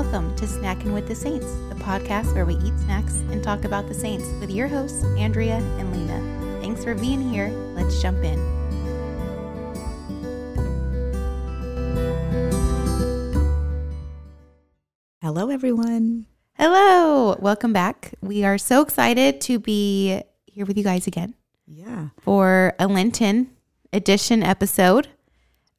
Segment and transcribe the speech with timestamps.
[0.00, 3.86] welcome to Snacking with the Saints, the podcast where we eat snacks and talk about
[3.86, 6.62] the saints with your hosts, Andrea and Lena.
[6.62, 7.48] Thanks for being here.
[7.74, 8.38] Let's jump in.
[15.22, 16.26] Hello, everyone.
[16.54, 18.14] Hello, welcome back.
[18.20, 21.34] We are so excited to be here with you guys again
[21.66, 22.08] Yeah.
[22.20, 23.50] for a Lenten
[23.92, 25.08] edition episode.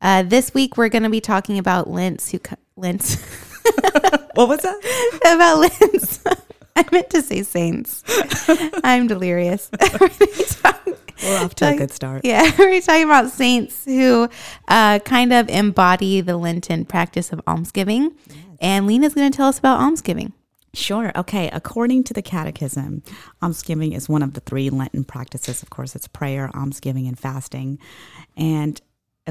[0.01, 3.17] Uh, this week we're going to be talking about Lents who co- Lents
[4.33, 4.77] What was that?
[5.25, 6.23] about Lents.
[6.75, 8.01] I meant to say saints.
[8.83, 9.69] I'm delirious.
[9.69, 12.21] Talking- We're off to a good start.
[12.23, 14.29] Yeah, we're talking about saints who
[14.69, 18.15] uh, kind of embody the Lenten practice of almsgiving.
[18.61, 20.31] And Lena's going to tell us about almsgiving.
[20.73, 21.11] Sure.
[21.15, 21.49] Okay.
[21.51, 23.03] According to the Catechism,
[23.41, 25.61] almsgiving is one of the three Lenten practices.
[25.61, 27.77] Of course, it's prayer, almsgiving, and fasting.
[28.37, 28.81] And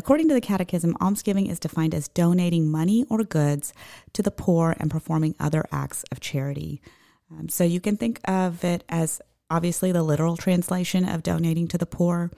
[0.00, 3.74] according to the Catechism, almsgiving is defined as donating money or goods
[4.14, 6.80] to the poor and performing other acts of charity.
[7.30, 9.20] Um, so you can think of it as
[9.50, 12.30] obviously the literal translation of donating to the poor.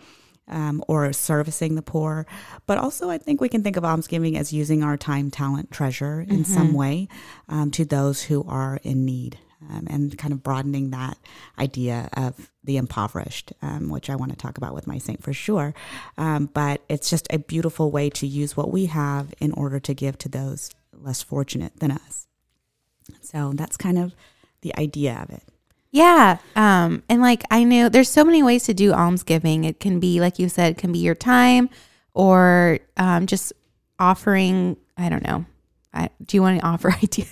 [0.48, 2.26] Um, or servicing the poor.
[2.66, 6.20] But also, I think we can think of almsgiving as using our time, talent, treasure
[6.28, 7.06] in some way
[7.48, 9.38] um, to those who are in need
[9.70, 11.16] um, and kind of broadening that
[11.58, 15.32] idea of the impoverished, um, which I want to talk about with my saint for
[15.32, 15.74] sure.
[16.16, 19.94] Um, but it's just a beautiful way to use what we have in order to
[19.94, 22.26] give to those less fortunate than us.
[23.20, 24.14] So that's kind of
[24.60, 25.42] the idea of it.
[25.90, 26.38] Yeah.
[26.56, 29.64] Um, and like I knew there's so many ways to do almsgiving.
[29.64, 31.68] It can be, like you said, it can be your time
[32.14, 33.52] or um, just
[33.98, 35.44] offering, I don't know.
[35.94, 37.28] I, do you want to offer ideas?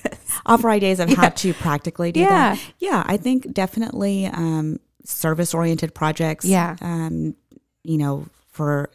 [0.47, 1.16] offer ideas of Yeah.
[1.16, 2.28] how to practically do Yeah.
[2.55, 2.61] that.
[2.78, 6.44] Yeah, I think definitely um, service oriented projects.
[6.44, 6.77] Yeah.
[6.81, 7.34] Um,
[7.83, 8.91] you know, for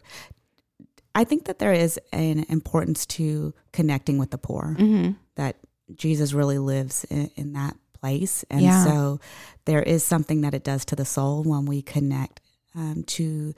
[1.14, 4.76] I think that there is an importance to connecting with the poor.
[4.78, 5.12] Mm-hmm.
[5.36, 5.56] That
[5.94, 8.84] Jesus really lives in, in that place, and Yeah.
[8.84, 9.20] so
[9.64, 12.40] there is something that it does to the soul when we connect
[12.74, 13.54] um, to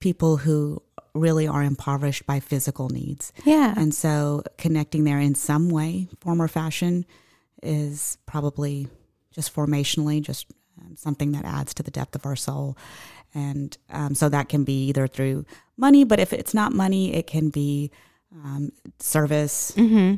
[0.00, 0.82] people who
[1.16, 3.32] really are impoverished by physical needs.
[3.44, 3.74] Yeah.
[3.76, 7.04] And so connecting there in some way, form or fashion,
[7.62, 8.88] is probably
[9.32, 10.46] just formationally just
[10.80, 12.76] um, something that adds to the depth of our soul.
[13.34, 15.44] And um, so that can be either through
[15.76, 17.90] money, but if it's not money, it can be
[18.32, 19.72] um, service.
[19.76, 20.16] mm-hmm.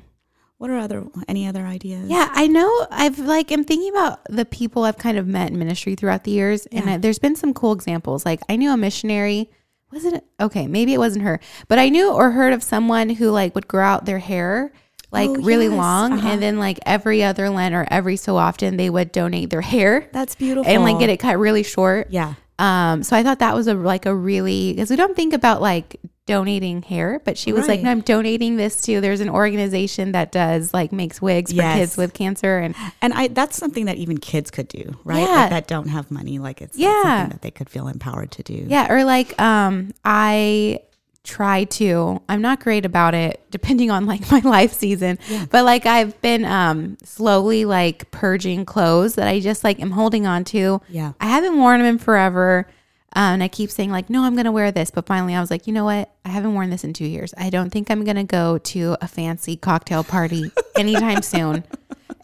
[0.58, 2.10] What are other any other ideas?
[2.10, 2.86] Yeah, I know.
[2.90, 6.32] I've like I'm thinking about the people I've kind of met in ministry throughout the
[6.32, 8.26] years, and I, there's been some cool examples.
[8.26, 9.52] Like I knew a missionary.
[9.92, 10.66] Wasn't it okay?
[10.66, 13.84] Maybe it wasn't her, but I knew or heard of someone who like would grow
[13.84, 14.72] out their hair
[15.10, 15.74] like Oh, really yes.
[15.76, 16.28] long, Uh-huh.
[16.28, 20.06] and then like every other Lent or every so often they would donate their hair
[20.12, 20.70] that's beautiful.
[20.70, 22.08] and like get it cut really short.
[22.10, 25.32] Yeah, Um, so I thought that was a like a really because we don't think
[25.32, 25.96] about like
[26.28, 30.30] donating hair, but she was like, "No, I'm donating this to." There's an organization that
[30.30, 34.18] does like makes wigs for kids with cancer, and and I that's something that even
[34.18, 35.20] kids could do, right?
[35.20, 35.26] Yeah.
[35.34, 37.02] Like that don't have money, like it's, Yeah.
[37.02, 38.66] something that they could feel empowered to do.
[38.68, 40.80] yeah, or like um, I
[41.24, 42.22] try to.
[42.28, 45.46] I'm not great about it, depending on like my life season, Yeah.
[45.50, 50.26] but like I've been um slowly like purging clothes that I just like am holding
[50.26, 50.80] on to.
[50.88, 51.12] Yeah.
[51.20, 52.66] I haven't worn them in forever.
[53.16, 54.90] Uh, and I keep saying like, no, I'm going to wear this.
[54.90, 56.10] But finally I was like, you know what?
[56.24, 57.32] I haven't worn this in two years.
[57.38, 61.64] I don't think I'm going to go to a fancy cocktail party anytime soon.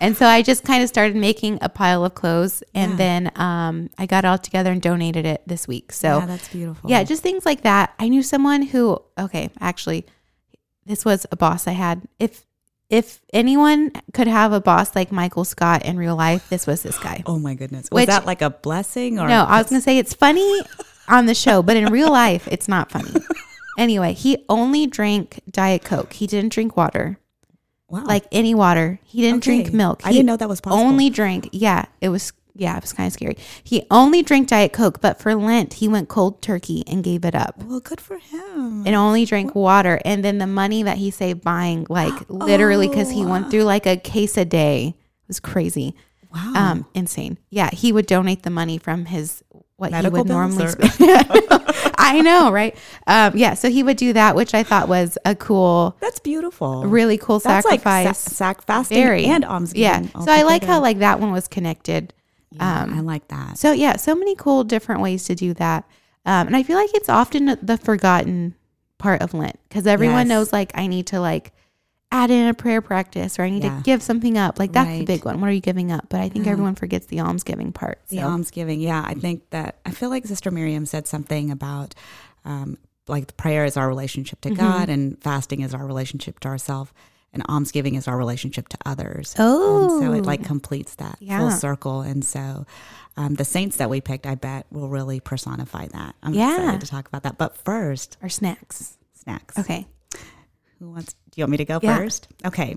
[0.00, 2.96] And so I just kind of started making a pile of clothes and Yeah.
[2.98, 5.92] then um, I got it all together and donated it this week.
[5.92, 6.90] So yeah, that's beautiful.
[6.90, 7.94] yeah, just things like that.
[7.98, 10.04] I knew someone who, okay, actually,
[10.84, 12.02] this was a boss I had.
[12.18, 12.44] If
[12.90, 16.98] if anyone could have a boss like Michael Scott in real life, this was this
[16.98, 17.22] guy.
[17.26, 17.88] Oh my goodness.
[17.90, 20.62] Was Which- that like a blessing or No, I was going to say it's funny
[21.08, 23.10] on the show, but in real life, it's not funny.
[23.76, 26.12] Anyway, he only drank Diet Coke.
[26.12, 27.18] He didn't drink water,
[27.88, 28.04] wow.
[28.04, 29.00] like any water.
[29.02, 29.76] He didn't drink Okay.
[29.76, 30.00] milk.
[30.04, 30.80] I didn't know that was possible.
[30.80, 33.36] Only drank, yeah, it was, yeah, it was kind of scary.
[33.62, 37.34] He only drank Diet Coke, but for Lent, he went cold turkey and gave it
[37.34, 37.62] up.
[37.64, 38.84] Well, good for him.
[38.86, 40.00] and only drank water.
[40.04, 43.86] And then the money that he saved buying, like literally, because he went through like
[43.86, 45.94] a case a day, it was crazy,
[46.32, 46.52] wow.
[46.54, 47.38] um, insane.
[47.50, 49.42] Yeah, he would donate the money from his
[49.76, 50.92] what Medical he would normally spend.
[51.98, 52.76] I know, right?
[53.08, 56.84] Um, yeah, so he would do that, which I thought was a cool, That's beautiful.
[56.86, 58.18] really cool That's like sacrifice.
[58.18, 59.24] sa- sac fasting Very.
[59.24, 60.10] and almsgiving.
[60.14, 60.20] yeah.
[60.24, 62.12] So I like how like that one was connected.
[62.54, 63.58] Yeah, um, I like that.
[63.58, 65.84] So yeah, so many cool different ways to do that.
[66.26, 68.54] Um, and I feel like it's often the forgotten
[68.98, 70.28] part of Lent because everyone Yes.
[70.28, 71.52] knows like I need to like
[72.12, 73.76] add in a prayer practice or I need Yeah.
[73.78, 74.58] to give something up.
[74.58, 75.40] Like that's the big one.
[75.40, 76.06] What are you giving up?
[76.08, 76.52] But I think Yeah.
[76.52, 78.00] everyone forgets the almsgiving part.
[78.08, 78.80] The So almsgiving.
[78.80, 81.94] Yeah, I think that I feel like Sister Miriam said something about
[82.46, 82.76] um,
[83.08, 84.56] like the prayer is our relationship to Mhm.
[84.56, 86.92] God and fasting is our relationship to ourselves.
[87.34, 89.34] And almsgiving is our relationship to others.
[89.38, 89.98] Oh.
[89.98, 92.00] And so it like completes that full circle.
[92.02, 92.66] And so
[93.16, 96.14] um, the saints that we picked, I bet, will really personify that.
[96.22, 96.56] I'm Yeah.
[96.56, 97.38] excited to talk about that.
[97.38, 98.96] But first, Our snacks.
[99.14, 99.58] snacks.
[99.58, 99.86] Okay.
[100.78, 101.12] Who wants?
[101.30, 101.96] Do you want me to go Yeah.
[101.98, 102.28] first?
[102.44, 102.76] Okay.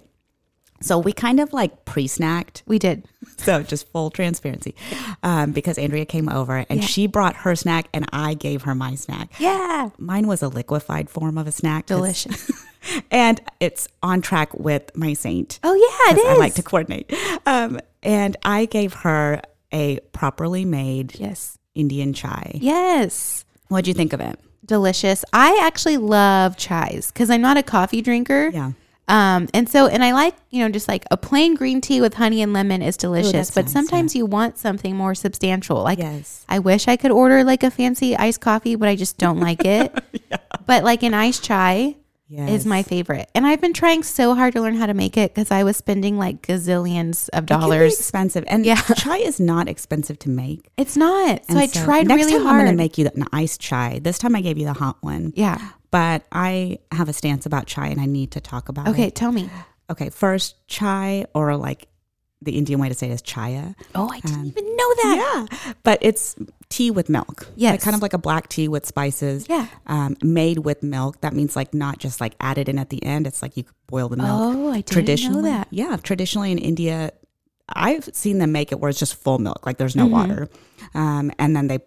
[0.80, 2.62] So we kind of like pre-snacked.
[2.66, 3.06] We did.
[3.40, 4.74] So just full transparency,
[5.22, 6.86] um, because Andrea came over and Yeah.
[6.88, 9.30] she brought her snack and I gave her my snack.
[9.40, 9.90] Yeah.
[10.00, 11.86] Mine was a liquefied form of a snack.
[11.86, 12.52] Delicious.
[13.12, 15.60] and it's on track with my saint.
[15.64, 16.26] Oh yeah, it is.
[16.30, 17.14] I like to coordinate.
[17.46, 19.42] Um, and I gave her
[19.72, 21.60] a properly made Yes.
[21.76, 22.54] Indian chai.
[22.56, 23.46] Yes.
[23.68, 24.40] What'd you think of it?
[24.66, 25.24] Delicious.
[25.32, 28.50] I actually love chais because I'm not a coffee drinker.
[28.52, 28.72] Yeah.
[29.10, 32.16] Um, and so, and I like, you know, just like a plain green tea with
[32.16, 35.82] honey and lemon is delicious, that's but nice, sometimes you want something more substantial.
[35.82, 36.46] Like, Yes.
[36.50, 39.64] I wish I could order like a fancy iced coffee, but I just don't like
[39.66, 39.94] it.
[40.66, 41.96] But like an iced chai
[42.30, 42.50] Yes.
[42.50, 43.30] is my favorite.
[43.34, 45.78] And I've been trying so hard to learn how to make it because I was
[45.78, 47.98] spending like gazillions of dollars.
[47.98, 48.82] expensive, and Yeah.
[48.82, 50.70] chai is not expensive to make.
[50.76, 51.46] It's not.
[51.46, 52.66] So And I tried next really time I'm hard.
[52.66, 54.00] going to make you an iced chai.
[54.04, 55.32] This time I gave you the hot one.
[55.38, 55.70] yeah.
[55.92, 59.04] But I have a stance about chai, and I need to talk about Okay.
[59.04, 59.06] it.
[59.06, 59.50] Okay, tell me.
[59.90, 60.10] Okay.
[60.10, 61.88] First, chai, or like
[62.42, 63.74] the Indian way to say it is chaya.
[63.96, 65.48] Oh, I didn't Um, even know that.
[65.66, 66.36] Yeah, but it's
[66.70, 67.48] tea with milk.
[67.56, 67.72] Yes.
[67.72, 69.48] like kind of like a black tea with spices.
[69.50, 69.66] Yeah.
[69.88, 71.22] um, made with milk.
[71.22, 73.26] That means like not just like added in at the end.
[73.26, 74.28] It's like you boil the milk.
[74.30, 75.68] Oh, I didn't know that.
[75.72, 77.12] yeah, traditionally in India,
[77.70, 80.14] I've seen them make it where it's just full milk, like there's no Mm-hmm.
[80.14, 80.50] water,
[80.94, 81.80] um, and then they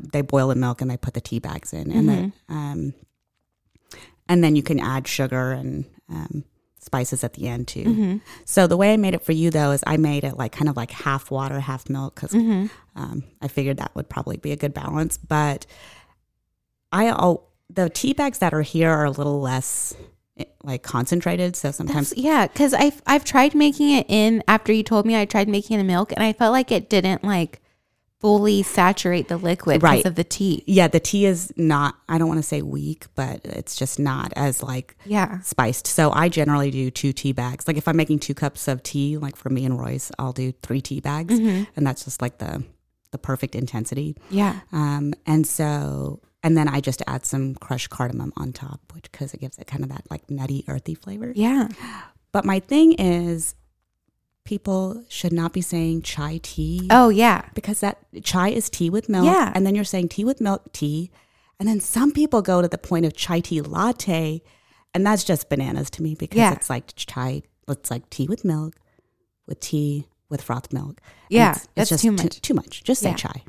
[0.00, 2.56] they boil the milk and they put the tea bags in, and then Mm-hmm.
[2.56, 2.94] um,
[4.28, 6.44] and then you can add sugar and um,
[6.78, 7.84] spices at the end too.
[7.84, 8.16] Mm-hmm.
[8.44, 10.68] So the way I made it for you though is I made it like kind
[10.68, 12.66] of like half water, half milk because Mm-hmm.
[12.96, 15.16] um, I figured that would probably be a good balance.
[15.18, 15.66] But
[16.92, 19.94] I all the tea bags that are here are a little less
[20.38, 21.56] eh, like concentrated.
[21.56, 25.16] So sometimes That's, yeah, because I've I've tried making it in after you told me
[25.16, 27.60] I tried making it in milk and I felt like it didn't like
[28.20, 29.98] fully saturate the liquid Right.
[29.98, 30.64] because of the tea.
[30.66, 31.94] yeah, the tea is not.
[32.08, 35.38] I don't want to say weak, but it's just not as like Yeah.
[35.40, 35.86] spiced.
[35.86, 37.68] So I generally do two tea bags.
[37.68, 40.52] Like if I'm making two cups of tea, like for me and Royce, I'll do
[40.62, 41.64] three tea bags, Mm-hmm.
[41.76, 42.64] and that's just like the
[43.10, 44.16] the perfect intensity.
[44.30, 44.60] Yeah.
[44.70, 49.32] Um, and so, and then I just add some crushed cardamom on top, which because
[49.32, 51.32] it gives it kind of that like nutty, earthy flavor.
[51.34, 51.68] Yeah.
[52.32, 53.54] But my thing is,
[54.48, 57.42] people should not be saying chai tea Oh yeah.
[57.54, 59.26] because that chai is tea with milk.
[59.26, 59.52] Yeah.
[59.54, 61.10] And then you're saying tea with milk tea.
[61.60, 64.40] And then some people go to the point of chai tea latte.
[64.94, 66.52] And that's just bananas to me because Yeah.
[66.54, 68.74] it's like chai, it's like tea with milk,
[69.46, 71.00] with tea, with froth milk.
[71.28, 72.40] Yeah, it's, it's that's just too much.
[72.40, 72.82] Too, much.
[72.84, 73.16] Just say Yeah.
[73.16, 73.42] chai.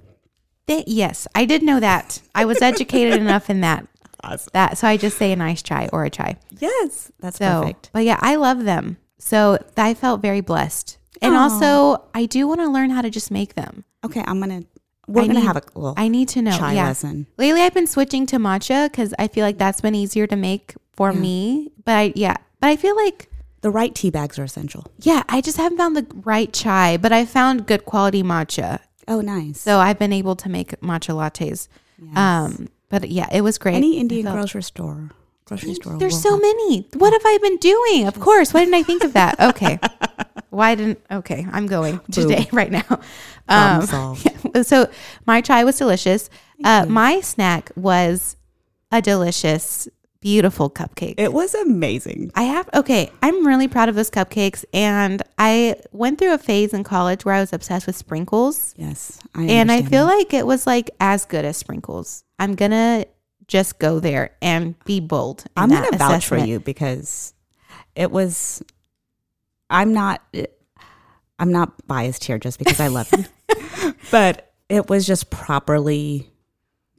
[0.68, 2.22] Th- yes, I did know that.
[2.36, 3.88] I was educated enough in that.
[4.22, 4.50] Awesome.
[4.52, 6.36] That so I just say a nice chai or a chai.
[6.60, 7.90] Yes, that's So, perfect.
[7.94, 8.98] but yeah, I love them.
[9.20, 10.98] So I felt very blessed.
[11.22, 11.40] And Aw.
[11.44, 13.84] also, I do want to learn how to just make them.
[14.06, 14.64] Okay, I'm gonna.
[15.08, 16.56] We're I gonna need- have a little I need to know.
[16.58, 16.86] chai yeah.
[16.88, 17.28] lesson.
[17.38, 20.76] Lately, I've been switching to matcha because I feel like that's been easier to make
[20.94, 21.72] for me.
[21.84, 23.28] But I, yeah, but I feel like
[23.62, 24.86] The right tea bags are essential.
[25.00, 26.96] yeah, I just haven't found the right chai.
[26.98, 29.60] But I found good quality matcha, Oh, nice.
[29.60, 31.68] so I've been able to make matcha lattes.
[32.02, 32.16] Yes.
[32.18, 33.76] Um, but yeah, it was great.
[33.76, 35.10] any Indian felt- grocery store,
[35.50, 35.98] grocery store.
[35.98, 36.88] There's so many.
[36.94, 38.08] What have I been doing?
[38.08, 38.54] Of course.
[38.54, 39.40] Why didn't I think of that?
[39.40, 39.80] Okay.
[40.52, 41.00] Why didn't?
[41.12, 43.02] Okay, I'm going today right now.
[43.48, 43.86] Um,
[44.24, 44.62] yeah.
[44.64, 44.90] So
[45.26, 46.30] my chai was delicious.
[46.64, 48.36] Uh, my snack was
[48.92, 49.88] a delicious,
[50.22, 51.16] beautiful cupcake.
[51.18, 52.32] It was amazing.
[52.36, 53.12] I have okay.
[53.22, 57.36] I'm really proud of those cupcakes, and I went through a phase in college where
[57.36, 60.16] I was obsessed with sprinkles, Yes, I and I feel that.
[60.16, 62.24] like it was like as good as sprinkles.
[62.40, 63.06] I'm gonna
[63.50, 65.44] just go there and be bold.
[65.58, 67.34] I'm gonna vouch for you because
[67.96, 68.64] it was.
[69.70, 70.22] I'm not.
[71.38, 76.30] I'm not biased here just because I love you, but it was just properly,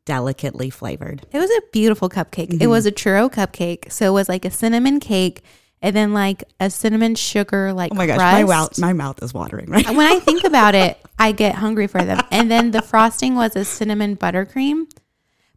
[0.06, 1.26] delicately flavored.
[1.32, 2.50] It was a beautiful cupcake.
[2.54, 2.70] It Mm-hmm.
[2.70, 5.42] was a churro cupcake, so it was like a cinnamon cake,
[5.82, 8.32] and then like a cinnamon sugar like Oh my gosh, crust.
[8.32, 9.86] my mouth, my mouth is watering right.
[9.88, 12.20] when I think about it, I get hungry for them.
[12.30, 14.90] And then the frosting was a cinnamon buttercream.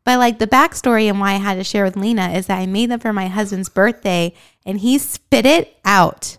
[0.06, 2.66] But like the backstory and why I had to share with Lena is that I
[2.66, 4.34] made them for my husband's birthday
[4.66, 6.38] and he spit it out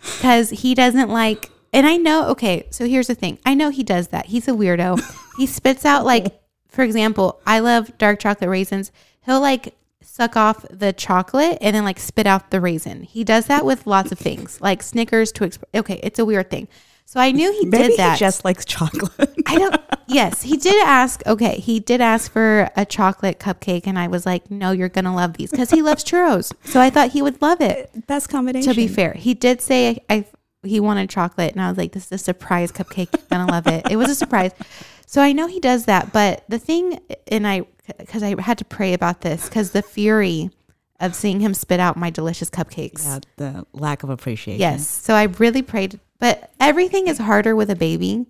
[0.00, 1.50] because he doesn't like.
[1.72, 4.26] And I know, okay, so here's the thing I know he does that.
[4.26, 5.00] He's a weirdo.
[5.36, 8.92] he spits out, like, for example, I love dark chocolate raisins.
[9.24, 13.02] He'll like suck off the chocolate and then like spit out the raisin.
[13.02, 15.58] He does that with lots of things, like Snickers, Twix.
[15.74, 16.68] Okay, it's a weird thing.
[17.10, 18.12] So I knew he Maybe did that.
[18.12, 19.34] he just likes chocolate.
[19.44, 19.74] I don't.
[20.06, 21.24] Yes, he did ask.
[21.24, 25.14] Okay, he did ask for a chocolate cupcake, and I was like, "No, you're gonna
[25.14, 27.90] love these because he loves churros." So I thought he would love it.
[27.96, 28.72] Uh, best combination.
[28.72, 30.24] To be fair, he did say I,
[30.64, 33.12] he wanted chocolate, and I was like, "This is a surprise cupcake.
[33.12, 34.50] You're gonna love it." It was a surprise.
[35.06, 36.98] So I know he does that, but the thing,
[37.28, 37.66] and I,
[37.98, 40.50] because I had to pray about this, because the fury
[40.98, 43.04] of seeing him spit out my delicious cupcakes.
[43.04, 44.60] yeah, the lack of appreciation.
[44.60, 44.88] Yes.
[44.88, 48.26] So I really prayed, but everything is harder with a baby.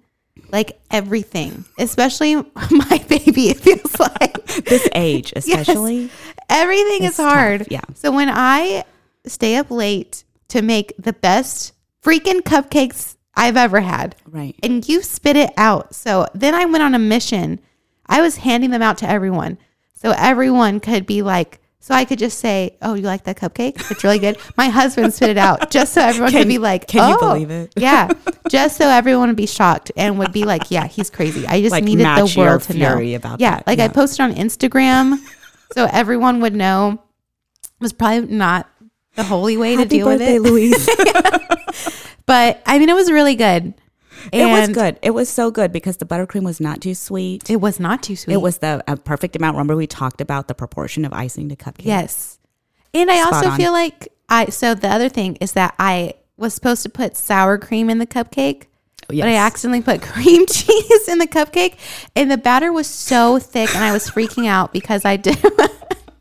[0.52, 2.34] Like everything, especially
[2.70, 6.10] my baby, it feels like This age, especially.
[6.48, 7.60] everything is hard.
[7.60, 7.80] tough, yeah.
[7.94, 8.84] So when I
[9.26, 14.56] stay up late to make the best freaking cupcakes I've ever had, Right.
[14.62, 15.94] and you spit it out.
[15.94, 17.60] So then I went on a mission.
[18.06, 19.58] I was handing them out to everyone.
[19.94, 23.90] So everyone could be like, so I could just say, Oh, you like that cupcake?
[23.90, 24.38] It's really good.
[24.56, 27.32] My husband spit it out just so everyone Can- could be like, can you "Oh."
[27.32, 27.72] believe it?
[27.76, 28.10] yeah.
[28.50, 31.46] Just so everyone would be shocked and would be like, Yeah, he's crazy.
[31.46, 32.98] I just Like, needed the world to know.
[33.14, 33.56] about yeah.
[33.56, 33.66] that.
[33.66, 35.18] Like I posted on Instagram
[35.72, 36.94] so everyone would know
[37.62, 38.68] it was probably not
[39.14, 40.40] the holy way to Happy deal with birthday, it.
[40.42, 40.88] Louise.
[42.26, 43.74] But I mean it was really good.
[44.32, 44.98] It was good.
[45.02, 47.48] It was so good because the buttercream was not too sweet.
[47.50, 48.34] It was not too sweet.
[48.34, 49.56] It was the a perfect amount.
[49.56, 51.84] Remember, we talked about the proportion of icing to cupcake.
[51.84, 52.38] Yes.
[52.92, 53.56] And I Spot also on.
[53.56, 57.58] feel like I so the other thing is that I was supposed to put sour
[57.58, 58.64] cream in the cupcake.
[59.10, 59.24] Yes.
[59.24, 61.76] But I accidentally put cream cheese in the cupcake
[62.14, 65.44] and the batter was so thick and I was freaking out because I didn't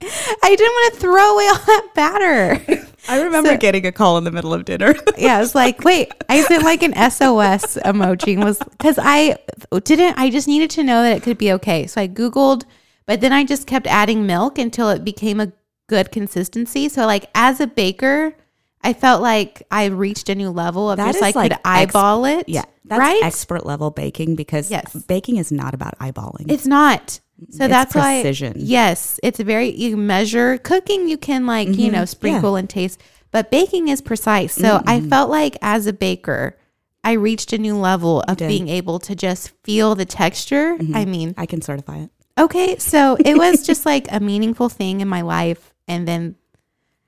[0.02, 2.86] I didn't want to throw away all that batter.
[3.10, 4.94] I remember So- getting a call in the middle of dinner.
[5.18, 9.38] Yeah, I was like, wait, I sent like an SOS emoji was because I
[9.84, 11.88] didn't, I just needed to know that it could be okay.
[11.88, 12.64] So I Googled,
[13.06, 15.52] but then I just kept adding milk until it became a
[15.88, 16.88] good consistency.
[16.88, 18.34] So, like, as a baker,
[18.82, 22.24] I felt like I reached a new level of That just like, like could eyeball
[22.26, 22.48] it.
[22.48, 23.22] yeah, that's right?
[23.24, 24.94] expert level baking because Yes.
[25.08, 26.50] baking is not about eyeballing.
[26.50, 27.20] It's not.
[27.50, 28.54] So It's that's precision.
[28.54, 28.62] why.
[28.64, 31.08] Yes, it's a very you measure cooking.
[31.08, 31.96] You can like you mm-hmm.
[31.96, 34.54] know sprinkle and taste, but baking is precise.
[34.54, 36.58] So I felt like as a baker,
[37.04, 40.76] I reached a new level of being able to just feel the texture.
[40.78, 40.96] Mm-hmm.
[40.96, 42.10] I mean, I can certify it.
[42.38, 46.36] okay, so it was just like a meaningful thing in my life, and then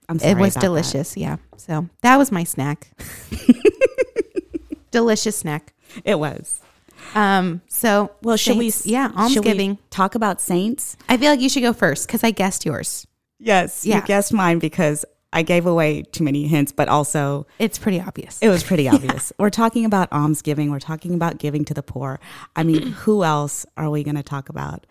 [0.07, 0.67] I'm sorry it was about that.
[0.67, 1.17] delicious.
[1.17, 2.91] Yeah, so that was my snack.
[4.91, 5.73] delicious snack.
[6.05, 6.61] It was.
[7.15, 7.61] Um.
[7.67, 8.69] So Well, should we?
[8.69, 10.95] saints- Yeah, should we talk about saints?
[11.09, 13.05] I feel like you should go first because I guessed yours.
[13.39, 13.97] Yes, Yeah.
[13.97, 15.03] you guessed mine because
[15.33, 18.37] I gave away too many hints, but also It's pretty obvious.
[18.41, 19.31] it was pretty obvious.
[19.39, 20.69] We're talking about almsgiving.
[20.71, 22.19] We're talking about giving to the poor.
[22.55, 24.85] I mean, who else are we going to talk about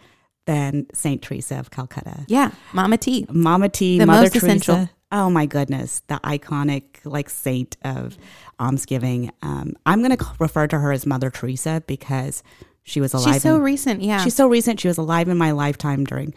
[0.47, 2.25] than Saint Teresa of Calcutta?
[2.27, 3.27] Yeah, Mama T.
[3.31, 4.47] Mama T, The Mother most Teresa.
[4.47, 4.89] essential.
[5.13, 8.17] Oh my goodness, the iconic like saint of
[8.59, 9.33] almsgiving.
[9.43, 12.43] Um, I'm going to refer to her as Mother Teresa because
[12.83, 13.35] she was alive.
[13.35, 14.03] She's so in- recent.
[14.03, 14.23] Yeah.
[14.23, 14.81] She's so recent.
[14.81, 16.35] She was alive in my lifetime during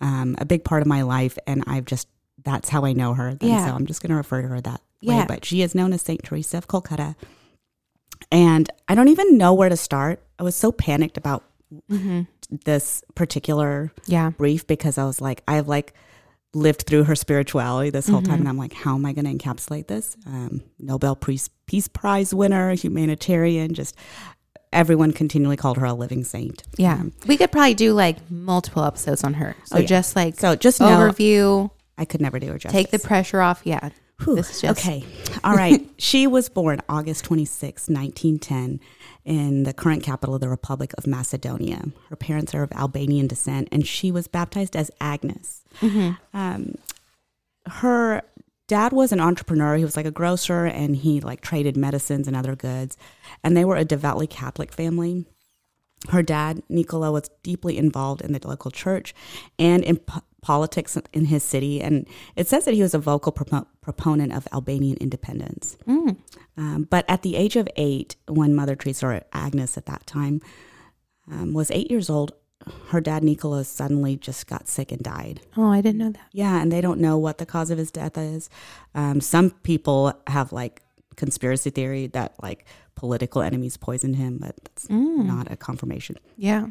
[0.00, 2.08] um, a big part of my life, and I've just
[2.44, 3.28] that's how I know her.
[3.28, 3.66] And Yeah.
[3.66, 5.20] so I'm just going to refer to her that Yeah.
[5.20, 5.24] way.
[5.26, 7.16] But she is known as Saint Teresa of Kolkata,
[8.30, 10.22] and I don't even know where to start.
[10.38, 11.44] I was so panicked about
[11.90, 12.20] Mm-hmm.
[12.64, 14.30] this particular yeah.
[14.30, 15.94] brief because I was like, I've like
[16.54, 18.30] lived through her spirituality this whole Mm-hmm.
[18.30, 20.16] time, and I'm like, how am I going to encapsulate this?
[20.26, 23.94] Um, Nobel Peace Peace Prize winner, humanitarian, just
[24.72, 26.62] everyone continually called her a living saint.
[26.76, 26.94] Yeah.
[26.94, 29.54] Um, we could probably do like multiple episodes on her.
[29.64, 29.86] So Oh, yeah.
[29.86, 32.72] just like so just know overview, I could never do her justice.
[32.72, 33.62] take the pressure off.
[33.64, 33.90] Yeah.
[34.24, 35.04] Whew, This is just okay.
[35.44, 35.86] All right.
[35.98, 38.80] she was born August 26, 1910,
[39.24, 41.84] in the current capital of the Republic of Macedonia.
[42.08, 45.64] Her parents are of Albanian descent, and she was baptized as Agnes.
[45.80, 46.12] Mm-hmm.
[46.36, 46.76] Um,
[47.66, 48.22] her
[48.68, 49.76] dad was an entrepreneur.
[49.76, 52.96] He was like a grocer, and he like traded medicines and other goods.
[53.44, 55.26] And they were a devoutly Catholic family.
[56.08, 59.14] Her dad, Nicola, was deeply involved in the local church
[59.58, 61.80] and in po- politics in his city.
[61.82, 65.76] And it says that he was a vocal propo- proponent of Albanian independence.
[65.86, 66.16] Mm.
[66.56, 70.40] Um, but at the age of eight, when Mother Teresa, or Agnes at that time,
[71.30, 72.32] um, was eight years old,
[72.88, 75.40] her dad, Nicola, suddenly just got sick and died.
[75.56, 76.28] Oh, I didn't know that.
[76.32, 78.48] Yeah, and they don't know what the cause of his death is.
[78.94, 80.82] Um, some people have like
[81.16, 82.66] conspiracy theory that like
[82.96, 85.26] political enemies poisoned him, but that's Mm.
[85.26, 86.16] not a confirmation.
[86.36, 86.68] Yeah.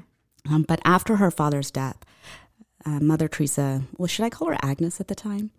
[0.50, 1.98] Um, but after her father's death,
[2.86, 5.52] uh, Mother Teresa, well, should I call her Agnes at the time?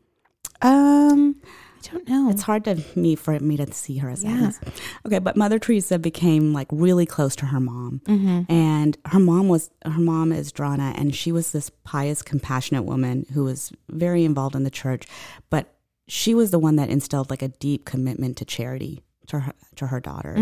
[0.63, 1.37] Um,
[1.79, 2.31] I don't know.
[2.31, 4.31] It's hard to me for me to see her as Yeah.
[4.33, 4.61] Agnes.
[5.07, 8.51] Okay, but Mother Teresa became like really close to her mom, mm-hmm.
[8.51, 13.27] and her mom was her mom is Drana, and she was this pious, compassionate woman
[13.35, 15.07] who was very involved in the church,
[15.51, 15.75] but
[16.09, 19.87] she was the one that instilled like a deep commitment to charity to her to
[19.88, 20.35] her daughter.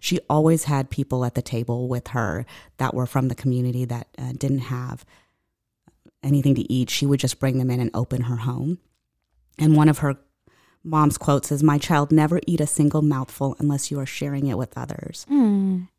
[0.00, 2.44] She always had people at the table with her
[2.76, 5.04] that were from the community that uh, didn't have
[6.22, 6.90] anything to eat.
[6.90, 8.78] She would just bring them in and open her home.
[9.58, 10.16] And one of her
[10.84, 14.58] mom's quotes is, "My child, never eat a single mouthful unless you are sharing it
[14.58, 15.26] with others."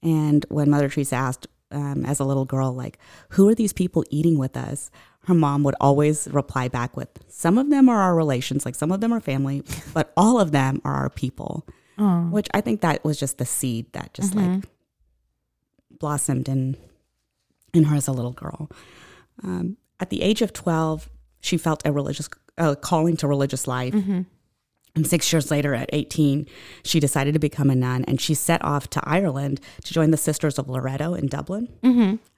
[0.02, 4.04] And when Mother Teresa asked, um, as a little girl, like, "Who are these people
[4.10, 4.92] eating with us?"
[5.26, 8.92] Her mom would always reply back with, "Some of them are our relations, like some
[8.92, 11.66] of them are family, but all of them are our people."
[12.32, 14.66] Which I think that was just the seed that just like
[16.00, 16.76] blossomed in
[17.74, 18.70] in her as a little girl.
[19.44, 21.10] Um, at the age of twelve,
[21.42, 23.94] she felt a religious uh, calling to religious life.
[24.96, 26.46] And six years later, at 18,
[26.84, 30.18] she decided to become a nun and she set off to Ireland to join the
[30.18, 31.68] Sisters of Loreto in Dublin.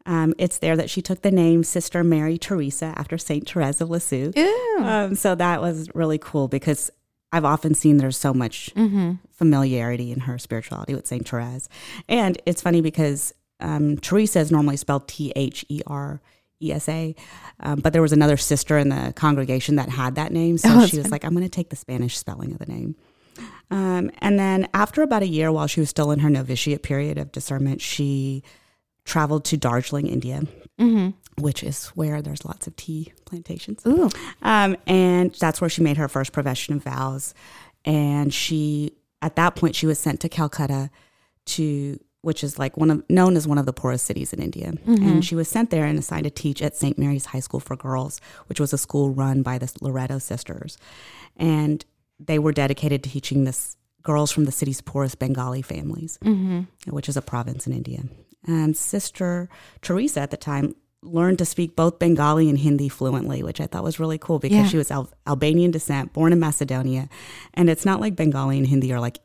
[0.05, 3.45] Um, it's there that she took the name Sister Mary Teresa after St.
[3.45, 4.31] Teresa of Lisieux.
[4.79, 6.91] Um, so that was really cool because
[7.35, 8.71] I've often seen there's so much
[9.31, 11.27] familiarity in her spirituality with St.
[11.27, 11.67] Therese.
[12.07, 16.21] And it's funny because um, Teresa is normally spelled T H E R
[16.61, 17.13] E S A,
[17.59, 20.57] um, but there was another sister in the congregation that had that name.
[20.57, 22.95] So Oh, she was like, I'm going to take the Spanish spelling of the name.
[23.71, 27.17] Um, and then after about a year, while she was still in her novitiate period
[27.17, 28.43] of discernment, she
[29.03, 30.43] traveled to Darjeeling, India,
[31.37, 33.85] which is where there's lots of tea plantations.
[33.85, 34.09] Ooh.
[34.41, 37.33] Um, and that's where she made her first profession of vows.
[37.83, 40.89] And she, at that point, she was sent to Calcutta
[41.47, 44.73] to, which is like one of, known as one of the poorest cities in India.
[45.03, 46.97] And she was sent there and assigned to teach at St.
[46.97, 50.77] Mary's High School for Girls, which was a school run by the Loreto sisters.
[51.37, 51.85] And
[52.19, 56.17] they were dedicated to teaching this girls from the city's poorest Bengali families,
[56.87, 58.03] which is a province in India.
[58.47, 59.49] And Sister
[59.81, 63.83] Teresa at the time learned to speak both Bengali and Hindi fluently, which I thought
[63.83, 64.67] was really cool because Yeah.
[64.67, 67.07] she was Al- Albanian descent, born in Macedonia.
[67.53, 69.19] And it's not like Bengali and Hindi are like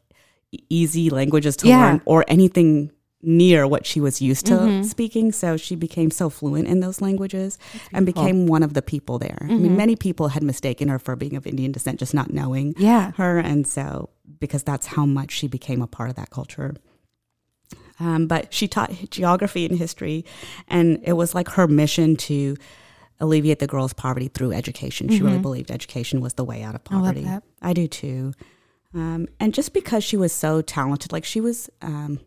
[0.69, 1.81] easy languages to Yeah.
[1.85, 2.91] learn or anything
[3.23, 4.83] near what she was used to mm-hmm.
[4.83, 5.31] speaking.
[5.33, 7.59] So she became so fluent in those languages
[7.93, 9.39] and became one of the people there.
[9.43, 9.77] I mean, mm-hmm.
[9.77, 13.13] many people had mistaken her for being of Indian descent, just not knowing Yeah.
[13.17, 13.39] her.
[13.39, 14.09] And so,
[14.39, 16.75] because that's how much she became a part of that culture.
[18.01, 20.25] Um, but she taught geography and history,
[20.69, 22.57] and it was like her mission to
[23.21, 25.09] alleviate the girls' poverty through education.
[25.11, 27.25] She really believed education was the way out of love poverty.
[27.25, 27.43] that.
[27.61, 28.33] I do too.
[28.95, 32.19] Um, and just because she was so talented, like she was um,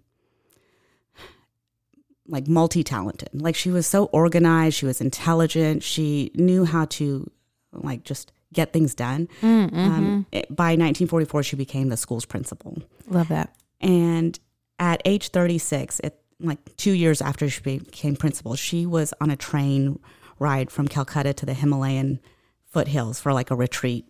[2.28, 7.30] like multi talented, like she was so organized, she was intelligent, she knew how to
[7.74, 9.28] like just get things done.
[9.42, 12.78] Um, it- by 1944, she became the school's principal.
[13.10, 13.56] Love that.
[13.82, 14.40] And
[14.84, 19.36] at age 36, it, like two years after she became principal, she was on a
[19.38, 19.98] train
[20.40, 22.20] ride from Calcutta to the Himalayan
[22.66, 24.06] foothills for like a retreat.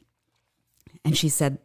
[1.05, 1.59] And she said,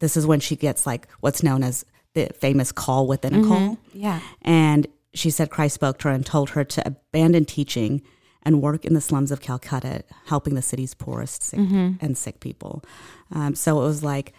[0.00, 3.78] this is when she gets like what's known as the famous call within a call.
[3.94, 4.20] Yeah.
[4.42, 8.02] And she said Christ spoke to her and told her to abandon teaching
[8.42, 12.84] and work in the slums of Calcutta, helping the city's poorest sick and sick people.
[13.32, 14.34] Um, so it was like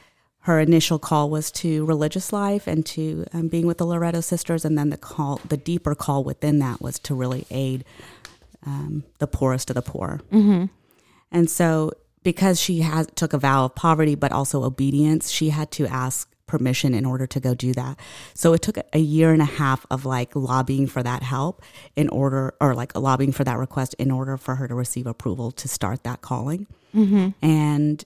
[0.47, 4.63] her initial call was to religious life and to um, being with the Loreto sisters,
[4.63, 7.83] and then the call, the deeper call within that was to really aid
[8.65, 10.21] um, the poorest of the poor.
[11.33, 11.91] And so,
[12.23, 16.29] because she has took a vow of poverty but also obedience, she had to ask
[16.45, 17.99] permission in order to go do that.
[18.33, 21.61] So it took a year and a half of like lobbying for that help
[21.97, 25.51] in order, or like lobbying for that request in order for her to receive approval
[25.51, 26.67] to start that calling.
[27.41, 28.01] And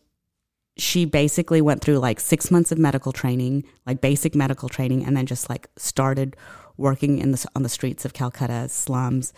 [0.78, 5.16] she basically went through like six months of medical training, like basic medical training, and
[5.18, 6.36] then just like started
[6.78, 9.34] working in the on the streets of Calcutta slums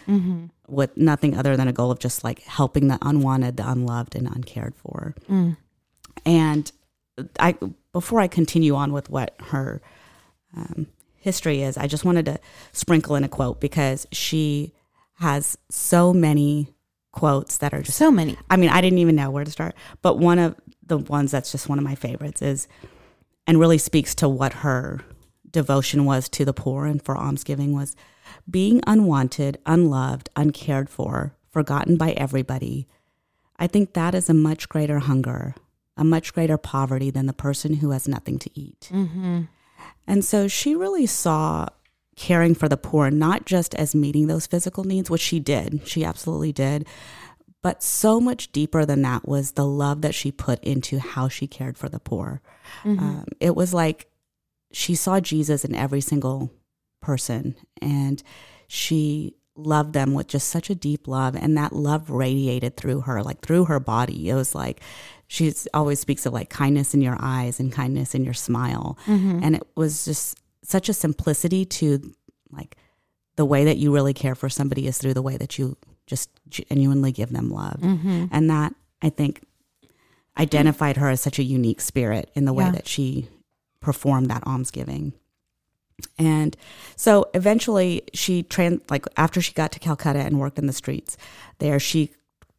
[0.67, 4.28] with nothing other than a goal of just like helping the unwanted, the unloved, and
[4.28, 5.15] uncared for.
[6.26, 6.72] And
[7.39, 7.56] I,
[7.91, 9.82] before I continue on with what her
[10.56, 12.39] um, history is, I just wanted to
[12.72, 14.72] sprinkle in a quote because she
[15.15, 16.72] has so many
[17.13, 18.38] quotes that are just So many.
[18.49, 19.76] I mean, I didn't even know where to start.
[20.02, 22.67] But one of the ones that's just one of my favorites is,
[23.47, 24.99] and really speaks to what her
[25.49, 27.95] devotion was to the poor and for almsgiving was
[28.49, 32.88] being unwanted, unloved, uncared for, forgotten by everybody.
[33.58, 35.56] I think that is a much greater hunger,
[35.95, 38.89] a much greater poverty than the person who has nothing to eat.
[38.91, 39.43] Mm-hmm.
[40.08, 41.67] And so she really saw
[42.15, 46.04] caring for the poor not just as meeting those physical needs, which she did, she
[46.06, 46.86] absolutely did,
[47.62, 51.47] but so much deeper than that was the love that she put into how she
[51.47, 52.41] cared for the poor.
[52.99, 54.08] Um, it was like
[54.71, 56.52] she saw Jesus in every single
[57.02, 58.21] person and
[58.67, 63.21] she loved them with just such a deep love and that love radiated through her
[63.21, 64.30] like through her body.
[64.30, 64.82] It was like
[65.28, 68.97] she always speaks of like kindness in your eyes and kindness in your smile.
[69.43, 72.13] And it was just such a simplicity to
[72.52, 72.78] like
[73.36, 76.30] the way that you really care for somebody is through the way that you just
[76.49, 77.80] genuinely give them love.
[77.80, 78.26] Mm-hmm.
[78.32, 79.41] And that I think
[80.38, 82.71] identified her as such a unique spirit in the way Yeah.
[82.71, 83.28] that she
[83.80, 85.13] performed that almsgiving.
[86.17, 86.58] And
[86.95, 91.17] so eventually she trans like after she got to Calcutta and worked in the streets
[91.60, 92.12] there she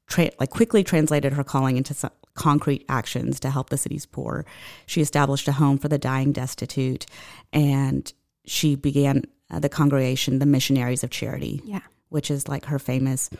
[0.07, 4.45] tra- like quickly translated her calling into some concrete actions to help the city's poor.
[4.87, 7.07] She established a home for the dying destitute
[7.53, 8.13] and
[8.47, 11.81] she began uh, the congregation the Missionaries of Charity Yeah.
[12.09, 13.31] which is like her famous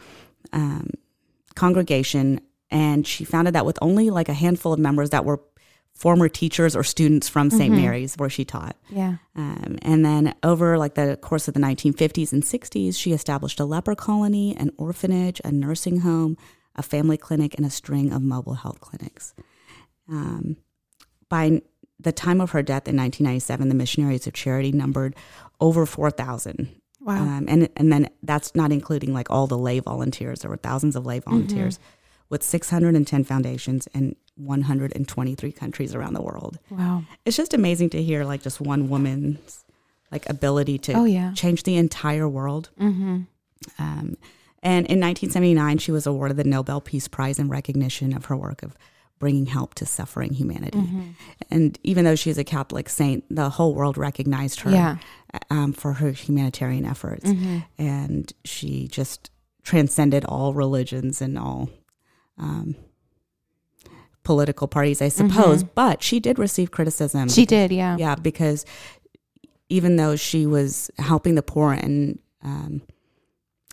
[0.53, 0.91] um,
[1.55, 2.41] congregation.
[2.71, 5.41] And she founded that with only like a handful of members that were
[5.93, 8.77] former teachers or students from saint Mary's, where she taught.
[8.91, 9.17] Yeah.
[9.37, 13.65] Um, and then over like the course of the 1950s and 60s, she established a
[13.65, 16.37] leper colony, an orphanage, a nursing home,
[16.77, 19.35] a family clinic, and a string of mobile health clinics.
[20.09, 20.57] Um,
[21.29, 21.63] by
[22.01, 25.15] the time of her death in 1997, the Missionaries of Charity numbered
[25.61, 26.69] over 4,000
[27.01, 27.17] Wow.
[27.23, 30.41] um, and and then that's not including like all the lay volunteers.
[30.41, 31.79] There were thousands of lay volunteers
[32.31, 36.59] with 610 foundations in 123 countries around the world.
[36.71, 37.05] wow.
[37.27, 39.65] It's just amazing to hear like just one woman's
[40.11, 41.33] like ability to Oh, yeah.
[41.35, 42.71] change the entire world.
[42.81, 43.21] Mm-hmm.
[43.79, 44.17] Um,
[44.65, 48.63] and in 1979, she was awarded the Nobel Peace Prize in recognition of her work
[48.63, 48.77] of
[49.21, 50.79] bringing help to suffering humanity.
[50.79, 51.09] Mm-hmm.
[51.51, 54.97] And even though she's a Catholic saint, the whole world recognized her Yeah.
[55.51, 57.25] um, for her humanitarian efforts.
[57.25, 57.59] Mm-hmm.
[57.79, 59.31] And she just
[59.63, 61.71] transcended all religions and all
[62.39, 62.75] um,
[64.25, 65.63] political parties, I suppose.
[65.63, 67.29] But she did receive criticism.
[67.29, 67.35] Mm-hmm.
[67.35, 67.71] She did.
[67.71, 67.97] Yeah.
[67.99, 68.65] Yeah, because
[69.69, 72.83] even though she was helping the poor and um,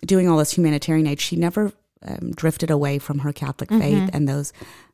[0.06, 1.72] doing all this humanitarian aid, she never
[2.04, 4.54] um, drifted away from her Catholic faith and those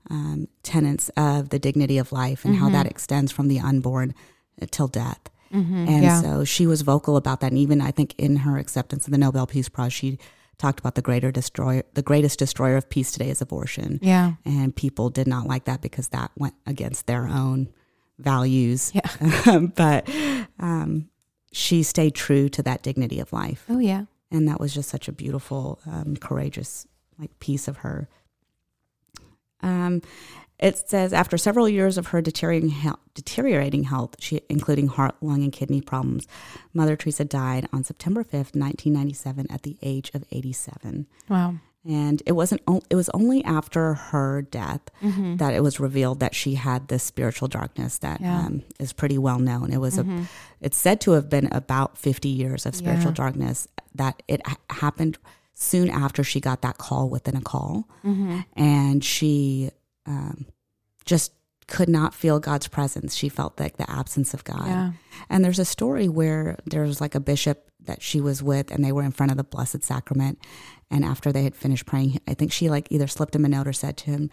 [0.09, 4.13] um, tenets of the dignity of life and how that extends from the unborn
[4.61, 5.29] uh, till death.
[5.49, 6.21] And yeah.
[6.21, 7.51] so she was vocal about that.
[7.51, 10.19] And even I think in her acceptance of the Nobel Peace Prize, she
[10.57, 13.99] talked about the greater destroyer, the greatest destroyer of peace today is abortion.
[14.01, 14.33] Yeah.
[14.43, 17.69] And people did not like that because that went against their own
[18.19, 18.91] values.
[18.93, 19.59] Yeah.
[19.75, 20.09] but
[20.59, 21.09] um,
[21.51, 24.05] she stayed true to that dignity of life, Oh, yeah.
[24.31, 26.87] And that was just such a beautiful, um, courageous
[27.19, 28.07] like piece of her.
[29.61, 30.01] Um,
[30.59, 35.43] it says after several years of her deteriorating health, deteriorating health, she including heart, lung,
[35.43, 36.27] and kidney problems,
[36.73, 41.07] Mother Teresa died on September fifth, nineteen ninety seven, at the age of eighty seven.
[41.29, 41.55] Wow.
[41.87, 42.61] And it wasn't.
[42.67, 47.03] o- It was only after her death that it was revealed that she had this
[47.03, 48.39] spiritual darkness that Yeah.
[48.47, 49.71] um, is pretty well known.
[49.71, 50.05] It was a.
[50.59, 53.15] It's said to have been about fifty years of spiritual Yeah.
[53.23, 53.67] darkness.
[53.95, 55.17] That it ha- happened
[55.53, 57.87] soon after she got that call within a call,
[58.55, 59.71] and she
[60.05, 60.45] um,
[61.05, 61.31] just
[61.67, 63.15] could not feel God's presence.
[63.15, 64.65] She felt like the absence of God.
[64.67, 64.91] Yeah.
[65.29, 68.83] And there's a story where there was like a bishop that she was with, and
[68.83, 70.39] they were in front of the Blessed Sacrament.
[70.89, 73.67] And after they had finished praying, I think she like either slipped him a note
[73.67, 74.29] or said to him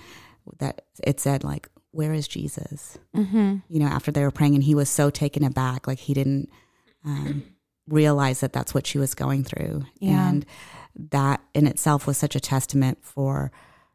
[0.58, 3.56] that it said like, "Where is Jesus?" Mm-hmm.
[3.68, 6.48] You know, after they were praying, and he was so taken aback, like he didn't
[7.04, 7.44] um,
[7.88, 9.84] realize that that's what she was going through.
[9.98, 10.28] Yeah.
[10.28, 10.46] And
[11.10, 13.50] that in itself was such a testament for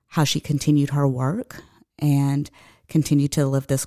[0.08, 1.62] how she continued her work
[1.98, 2.50] and
[2.88, 3.86] continued to live this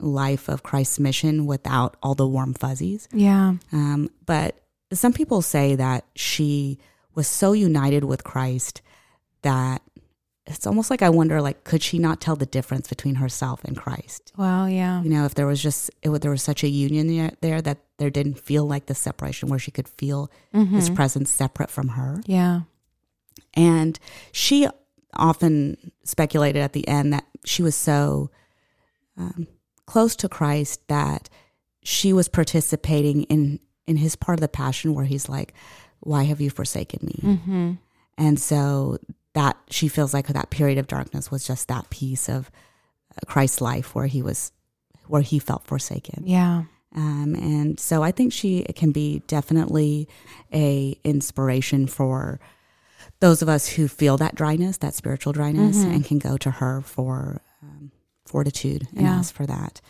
[0.00, 3.08] life of Christ's mission without all the warm fuzzies.
[3.12, 3.54] Yeah.
[3.72, 4.60] Um, but
[4.92, 6.78] some people say that she
[7.14, 8.82] was so united with Christ
[9.42, 9.82] that
[10.46, 13.76] it's almost like I wonder, like, could she not tell the difference between herself and
[13.76, 14.32] Christ?
[14.36, 14.66] Wow.
[14.66, 15.02] Yeah.
[15.02, 17.78] You know, if there was just it, there was such a union there, there that
[17.98, 22.20] there didn't feel like the separation where she could feel his presence separate from her.
[22.26, 22.62] Yeah.
[23.54, 23.98] And
[24.32, 24.68] she
[25.14, 28.30] often speculated at the end that she was so
[29.16, 29.46] um,
[29.86, 31.30] close to Christ that
[31.82, 35.52] she was participating in in his part of the passion where he's like,
[36.04, 37.72] "Why have you forsaken me?" Mm-hmm.
[38.16, 38.98] And so
[39.32, 42.50] that she feels like that period of darkness was just that piece of
[43.10, 44.52] uh, Christ's life where he was
[45.08, 46.22] where he felt forsaken.
[46.26, 46.64] Yeah.
[46.96, 50.08] Um, and so I think she can be definitely
[50.52, 52.38] a inspiration for
[53.20, 55.92] those of us who feel that dryness, that spiritual dryness, Mhm.
[55.94, 57.90] and can go to her for um,
[58.24, 59.16] fortitude and Yeah.
[59.16, 59.80] ask for that.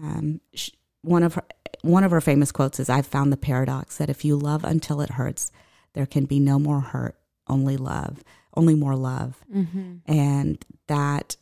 [0.00, 0.70] Um, sh
[1.02, 1.44] one of her
[1.86, 5.00] one of her famous quotes is, "I've found the paradox that if you love until
[5.00, 5.50] it hurts,
[5.94, 7.16] there can be no more hurt,
[7.48, 8.22] only love,
[8.54, 9.96] only more love." Mm-hmm.
[10.06, 11.36] and that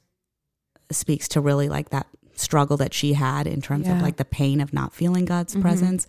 [0.91, 4.61] speaks to really like that struggle that she had in terms of like the pain
[4.61, 5.61] of not feeling God's Mhm.
[5.61, 6.07] presence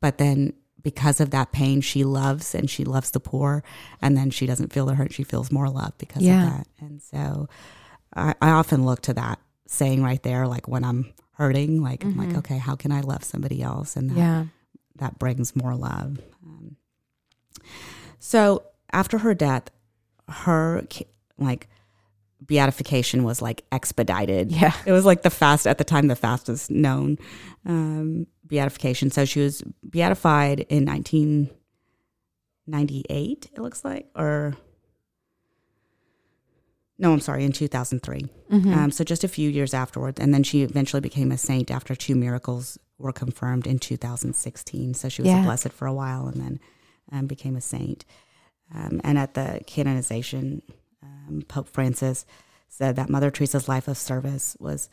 [0.00, 3.62] but then because of that pain she loves and she loves the poor
[4.00, 6.42] and then she doesn't feel the hurt she feels more love because Yeah.
[6.44, 7.48] of that and so
[8.16, 12.16] I, I often look to that saying right there, like when I'm hurting, like I'm
[12.16, 12.38] like, Mhm.
[12.38, 13.96] okay, how can I love somebody else?
[13.96, 14.44] And that, Yeah.
[14.96, 16.18] that brings more love.
[16.44, 16.76] Um,
[18.18, 19.70] so after her death,
[20.28, 20.82] her
[21.38, 21.68] like
[22.40, 24.50] beatification was like expedited.
[24.50, 24.72] Yeah.
[24.84, 27.18] It was like the fast at the time, the fastest known
[27.64, 29.10] um, beatification.
[29.12, 30.84] So she was beatified in
[32.66, 34.56] 1998, it looks like, or
[36.98, 38.26] no, I'm sorry, in 2003.
[38.50, 38.76] Mhm.
[38.76, 41.94] Um, so just a few years afterwards, and then she eventually became a saint after
[41.94, 44.94] two miracles were confirmed in 2016.
[44.94, 45.40] So she was Yeah.
[45.42, 46.60] a blessed for a while, and then
[47.12, 48.04] um, became a saint.
[48.74, 50.60] Um, and at the canonization,
[51.02, 52.26] um, Pope Francis
[52.68, 54.90] said that Mother Teresa's life of service was,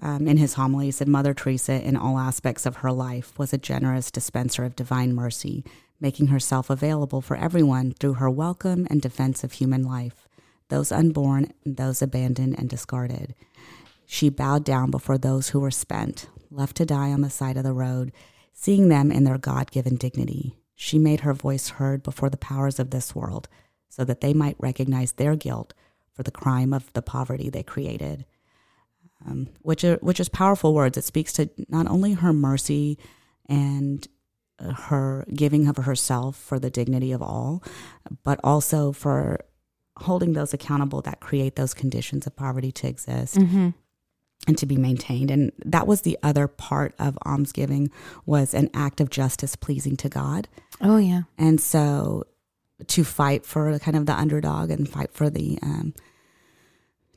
[0.00, 3.52] um, in his homily, he said Mother Teresa, in all aspects of her life, was
[3.52, 5.62] a generous dispenser of divine mercy,
[6.00, 10.26] making herself available for everyone through her welcome and defense of human life,
[10.70, 13.34] those unborn and those abandoned and discarded.
[14.06, 17.64] She bowed down before those who were spent, left to die on the side of
[17.64, 18.12] the road,
[18.52, 20.56] seeing them in their God given dignity.
[20.74, 23.48] She made her voice heard before the powers of this world
[23.88, 25.74] so that they might recognize their guilt
[26.12, 28.24] for the crime of the poverty they created.
[29.26, 30.96] Um, which, are, which is powerful words.
[30.96, 32.98] It speaks to not only her mercy
[33.46, 34.06] and
[34.58, 37.62] uh, her giving of herself for the dignity of all,
[38.24, 39.40] but also for
[40.00, 43.74] holding those accountable that create those conditions of poverty to exist Mhm.
[44.46, 47.90] and to be maintained and that was the other part of almsgiving
[48.26, 50.48] was an act of justice pleasing to god
[50.80, 51.22] Oh yeah.
[51.36, 52.24] and so
[52.86, 55.92] to fight for kind of the underdog and fight for the um,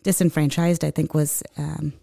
[0.04, 1.94] disenfranchised i think was um,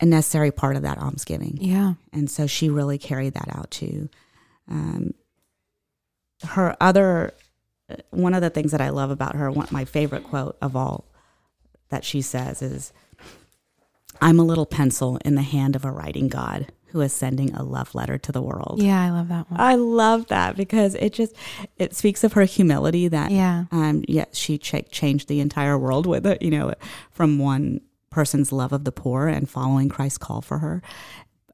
[0.00, 1.94] a necessary part of that almsgiving Yeah.
[2.12, 4.08] and so she really carried that out too.
[4.68, 5.12] Um,
[6.44, 7.32] her other,
[8.10, 11.04] one of the things that I love about her, one, my favorite quote of all
[11.88, 12.92] that she says is,
[14.20, 17.62] I'm a little pencil in the hand of a writing God who is sending a
[17.62, 18.82] love letter to the world.
[18.82, 19.60] Yeah, I love that one.
[19.60, 21.34] I love that because it just,
[21.76, 23.64] it speaks of her humility that yeah.
[23.70, 26.74] um, yet she ch- changed the entire world with it, you know,
[27.10, 30.82] from one person's love of the poor and following Christ's call for her,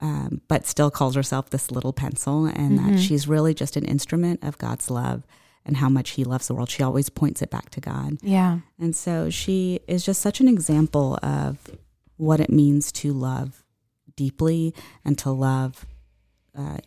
[0.00, 4.42] um, but still calls herself this little pencil, and that she's really just an instrument
[4.42, 5.24] of God's love
[5.66, 6.70] and how much He loves the world.
[6.70, 8.18] She always points it back to God.
[8.22, 8.60] Yeah.
[8.78, 11.58] And so she is just such an example of
[12.16, 13.64] what it means to love
[14.16, 14.74] deeply
[15.04, 15.86] and to love
[16.56, 16.78] uh,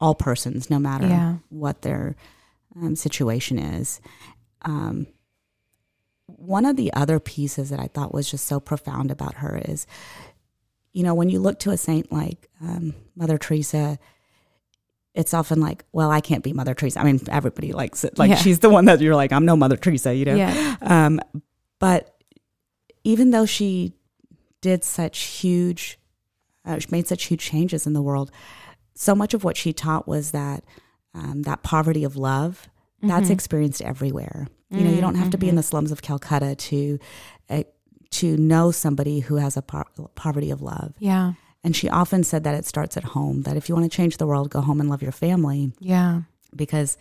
[0.00, 1.36] all persons, no matter Yeah.
[1.48, 2.14] what their
[2.76, 4.00] um, situation is.
[4.62, 5.06] Um,
[6.26, 9.86] one of the other pieces that I thought was just so profound about her is,
[10.92, 13.98] you know, when you look to a saint like um, Mother Teresa,
[15.18, 17.00] it's often like, well, I can't be Mother Teresa.
[17.00, 18.18] I mean, everybody likes it.
[18.18, 18.36] Like Yeah.
[18.36, 20.36] she's the one that you're like, I'm no Mother Teresa, you know.
[20.36, 20.76] Yeah.
[20.80, 21.20] Um,
[21.80, 22.22] but
[23.04, 23.94] even though she
[24.60, 25.98] did such huge,
[26.64, 28.30] uh, she made such huge changes in the world,
[28.94, 30.64] so much of what she taught was that
[31.14, 32.68] um, that poverty of love
[33.02, 33.32] that's Mhm.
[33.32, 34.46] experienced everywhere.
[34.70, 35.58] You know, you don't have to be in Mhm.
[35.58, 36.98] the slums of Calcutta to
[37.50, 37.62] uh,
[38.10, 40.92] to know somebody who has a par- poverty of love.
[40.98, 41.32] Yeah.
[41.64, 43.42] And she often said that it starts at home.
[43.42, 46.22] That if you want to change the world, go home and love your family Yeah.
[46.54, 46.96] because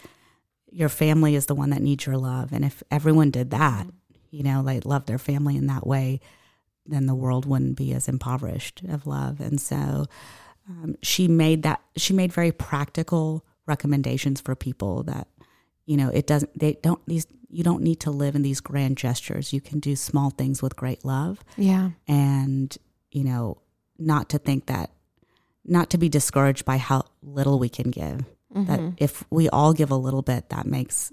[0.72, 2.52] your family is the one that needs your love.
[2.52, 3.88] And if everyone did that,
[4.32, 6.20] you know, like love their family in that way,
[6.86, 9.40] then the world wouldn't be as impoverished of love.
[9.40, 10.08] And so
[10.70, 15.28] um, she made that, she made very practical recommendations for people that,
[15.86, 18.98] you know, it doesn't, they don't, these, you don't need to live in these grand
[18.98, 19.54] gestures.
[19.54, 21.92] You can do small things with great love Yeah.
[22.08, 22.76] and,
[23.12, 23.58] you know,
[24.00, 24.90] not to think that,
[25.66, 28.94] not to be discouraged by how little we can give that Mhm.
[28.98, 31.12] if we all give a little bit, that makes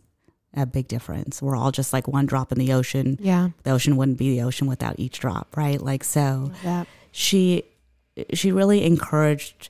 [0.56, 1.42] a big difference.
[1.42, 3.18] We're all just like one drop in the ocean.
[3.20, 3.50] Yeah.
[3.64, 5.80] The ocean wouldn't be the ocean without each drop, right?
[5.80, 6.86] Like so that.
[7.10, 7.64] she
[8.32, 9.68] she really encouraged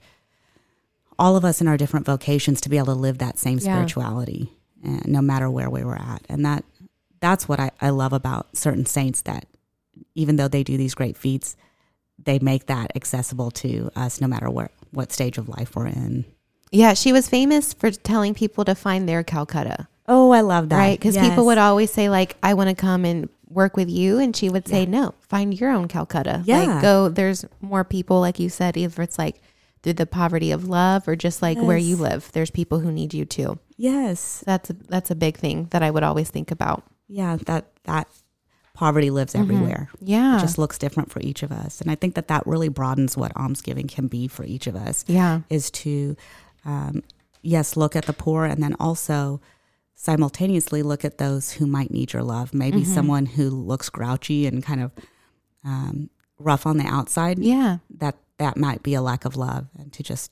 [1.18, 3.74] all of us in our different vocations to be able to live that same Yeah.
[3.76, 4.52] spirituality
[4.86, 6.22] uh, no matter where we were at.
[6.28, 6.64] And that
[7.20, 9.46] that's what I, I love about certain saints that
[10.14, 11.56] even though they do these great feats,
[12.22, 16.24] they make that accessible to us no matter where what stage of life we're in.
[16.70, 20.78] Yeah, she was famous for telling people to find their Calcutta, Oh, I love that.
[20.78, 20.98] right?
[20.98, 21.28] Because Yes.
[21.28, 24.48] people would always say like, "I want to come and work with you," and she
[24.50, 26.42] would say, "No, find your own Calcutta.
[26.44, 26.62] Yeah.
[26.64, 27.08] Like, go.
[27.08, 29.40] There's more people, like you said, either it's like
[29.82, 32.30] through the poverty of love or just like where you live.
[32.32, 33.58] There's people who need you too.
[33.76, 34.42] Yes.
[34.46, 36.84] That's a, that's a big thing that I would always think about.
[37.08, 38.08] Yeah, that that
[38.74, 39.88] poverty lives everywhere.
[40.00, 41.80] Yeah, It just looks different for each of us.
[41.80, 45.04] And I think that that really broadens what almsgiving can be for each of us
[45.06, 46.16] yeah, is to
[46.64, 47.02] um,
[47.42, 49.40] yes, look at the poor and then also
[49.94, 52.52] simultaneously look at those who might need your love.
[52.52, 52.86] Maybe Mhm.
[52.94, 54.90] someone who looks grouchy and kind of
[55.64, 57.78] um, rough on the outside, Yeah.
[57.98, 60.30] that that might be a lack of love, and to just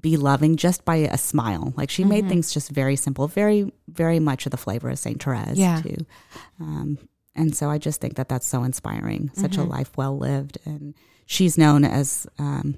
[0.00, 1.74] be loving just by a smile.
[1.76, 2.08] Like she Mm-hmm.
[2.08, 5.80] made things just very simple, very very much of the flavor of Saint Therese Yeah.
[5.82, 5.96] too.
[6.58, 6.98] Um,
[7.34, 9.30] and so I just think that that's so inspiring.
[9.34, 9.60] Such Mm-hmm.
[9.62, 10.94] a life well lived, and
[11.26, 12.76] she's known as um,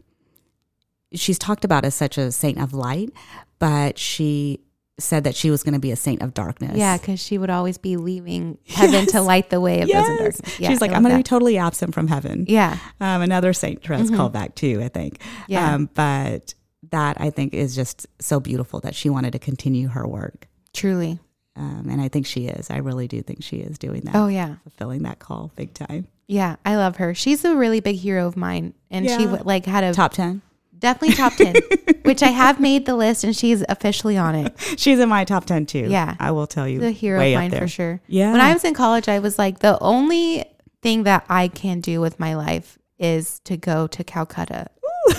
[1.14, 3.10] she's talked about as such a saint of light,
[3.58, 4.60] but she
[4.98, 6.76] said that she was going to be a saint of darkness.
[6.76, 10.16] Yeah, because she would always be leaving heaven to light the way of those in
[10.18, 10.60] darkness.
[10.60, 12.44] Yeah, she's like, I'm going to be totally absent from heaven.
[12.46, 12.78] Yeah.
[13.00, 15.20] Um, another Saint Therese called back too, I think.
[15.48, 15.74] Yeah.
[15.74, 16.54] Um, but
[16.90, 20.46] that I think is just so beautiful that she wanted to continue her work.
[20.74, 21.18] Truly.
[21.54, 22.70] Um, and I think she is.
[22.70, 24.56] I really do think she is doing that, Oh, yeah.
[24.62, 26.06] fulfilling that call big time.
[26.26, 26.56] Yeah.
[26.64, 27.14] I love her.
[27.14, 28.72] She's a really big hero of mine.
[28.90, 29.32] And she Yeah.
[29.32, 30.40] would like had a Top 10.
[30.78, 31.54] definitely top 10,
[32.04, 34.54] which I have made the list and she's officially on it.
[34.78, 35.86] She's in my top 10 too.
[35.90, 36.16] Yeah.
[36.18, 36.80] I will tell you.
[36.80, 38.00] The hero of mine for sure.
[38.08, 38.32] Yeah.
[38.32, 40.44] When I was in college, I was like, the only
[40.80, 44.68] thing that I can do with my life is to go to Calcutta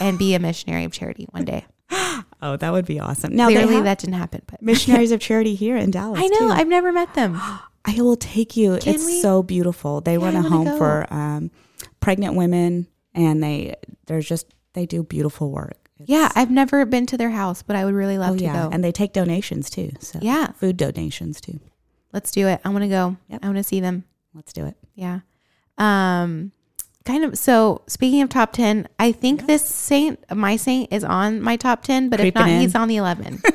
[0.02, 1.66] and be a missionary of charity one day.
[2.42, 3.34] Oh, that would be awesome.
[3.36, 6.20] Now, Clearly, that didn't happen, but missionaries of charity here in Dallas.
[6.22, 6.50] I know too.
[6.50, 7.36] I've never met them.
[7.86, 8.78] I will take you.
[8.80, 9.22] Can it's we?
[9.22, 10.02] so beautiful.
[10.02, 10.78] They run a home go.
[10.78, 11.52] for um,
[12.02, 13.76] pregnant women, and they
[14.08, 15.90] they're just they do beautiful work.
[16.00, 18.44] It's- Yeah, I've never been to their house, but I would really love oh to
[18.44, 18.70] yeah, go.
[18.74, 19.92] and they take donations too.
[20.00, 21.60] So yeah, food donations too.
[22.12, 22.60] let's do it.
[22.66, 23.16] I want to go.
[23.30, 23.40] Yep.
[23.42, 24.04] I want to see them.
[24.34, 24.76] Let's do it.
[24.96, 25.20] Yeah.
[25.78, 26.52] Um,
[27.06, 27.38] kind of.
[27.38, 31.84] So speaking of top ten, I think this saint, my saint, is on my top
[31.84, 32.10] ten.
[32.10, 32.62] But if not, in.
[32.62, 33.42] he's on the eleven.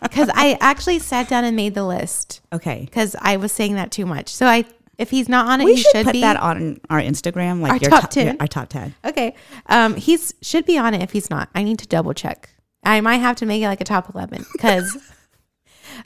[0.00, 3.92] Because I actually sat down and made the list Okay, because I was saying that
[3.92, 4.30] too much.
[4.30, 4.64] So I,
[4.96, 6.20] if he's not on it, we he should, should put be.
[6.22, 8.26] that on our Instagram, like Our your top 10.
[8.26, 8.94] your- our top ten.
[9.04, 9.34] Okay.
[9.66, 11.50] Um, he's should be on it if he's not.
[11.54, 12.48] I need to double check.
[12.84, 14.96] I might have to make it like a top eleven because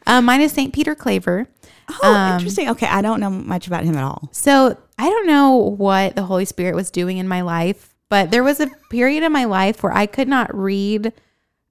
[0.07, 1.47] um, mine is Saint Peter Claver.
[2.03, 2.69] Oh, Um, interesting.
[2.71, 4.29] Okay, I don't know much about him at all.
[4.33, 8.45] So I don't know what the Holy Spirit was doing in my life, but there
[8.45, 11.13] was a period in my life where I could not read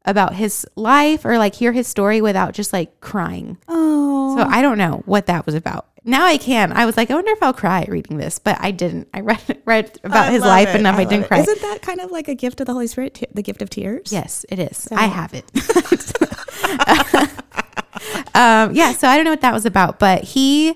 [0.03, 3.57] about his life or like hear his story without just like crying.
[3.69, 5.87] Oh, So I don't know what that was about.
[6.03, 6.73] Now I can.
[6.73, 9.07] I was like, I wonder if I'll cry reading this, but I didn't.
[9.13, 10.81] I read read about I his life it.
[10.81, 10.95] enough.
[10.95, 11.27] I, love didn't it.
[11.29, 11.39] cry.
[11.39, 13.23] Isn't that kind of like a gift of the Holy Spirit?
[13.33, 14.11] The gift of tears.
[14.11, 14.89] Yes, it is.
[14.91, 15.45] I have it.
[18.35, 20.75] um, yeah, so I don't know what that was about, but he.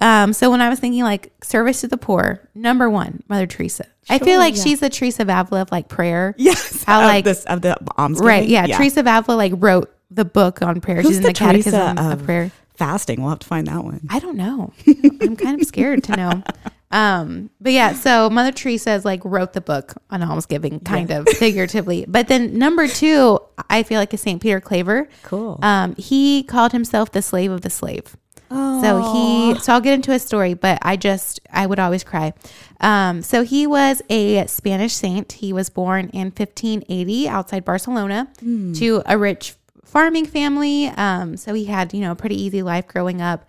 [0.00, 3.86] Um, so when I was thinking like service to the poor, number one, Mother Teresa.
[4.08, 4.62] I feel like yeah.
[4.62, 6.34] she's the Teresa of Avila of like prayer.
[6.36, 6.82] Yes.
[6.84, 8.48] How, of like- this of the alms Right.
[8.48, 8.68] giving?
[8.68, 8.76] Yeah.
[8.76, 10.96] Teresa of Avila like wrote the book on prayer.
[11.02, 12.50] Who's she's in the the, Catechism Teresa of, of- Prayer.
[12.76, 13.20] Fasting.
[13.20, 14.00] We'll have to find that one.
[14.10, 14.72] I don't know.
[15.20, 16.42] I'm kind of scared to know.
[16.90, 21.28] Um, but yeah, so Mother Teresa is like wrote the book on almsgiving, kind of
[21.28, 22.04] figuratively.
[22.08, 23.38] But then number two,
[23.70, 25.08] I feel like is Saint Peter Claver.
[25.22, 25.58] Cool.
[25.62, 28.16] Um, he called himself the slave of the slave.
[28.50, 32.04] Oh, So he, so I'll get into his story, but I just, I would always
[32.04, 32.32] cry.
[32.80, 35.32] Um, so he was a Spanish saint.
[35.32, 38.28] He was born in 1580 outside Barcelona
[38.74, 39.54] to a rich
[39.84, 40.88] farming family.
[40.88, 43.48] Um, so he had, you know, a pretty easy life growing up.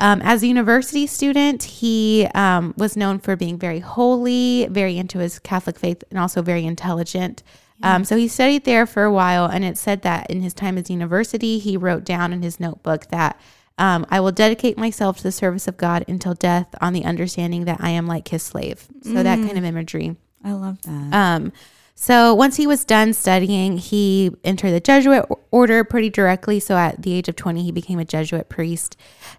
[0.00, 5.18] Um, as a university student, he um, was known for being very holy, very into
[5.18, 7.42] his Catholic faith, and also very intelligent.
[7.84, 10.78] Um, so he studied there for a while, and it said that in his time
[10.78, 13.40] as university, he wrote down in his notebook that
[13.78, 17.64] um, I will dedicate myself to the service of God until death on the understanding
[17.64, 18.86] that I am like his slave.
[19.02, 20.16] So that kind of imagery.
[20.44, 21.14] I love that.
[21.14, 21.52] Um,
[21.94, 26.58] so once he was done studying, he entered the Jesuit order pretty directly.
[26.58, 28.96] So at the age of 20, he became a Jesuit priest.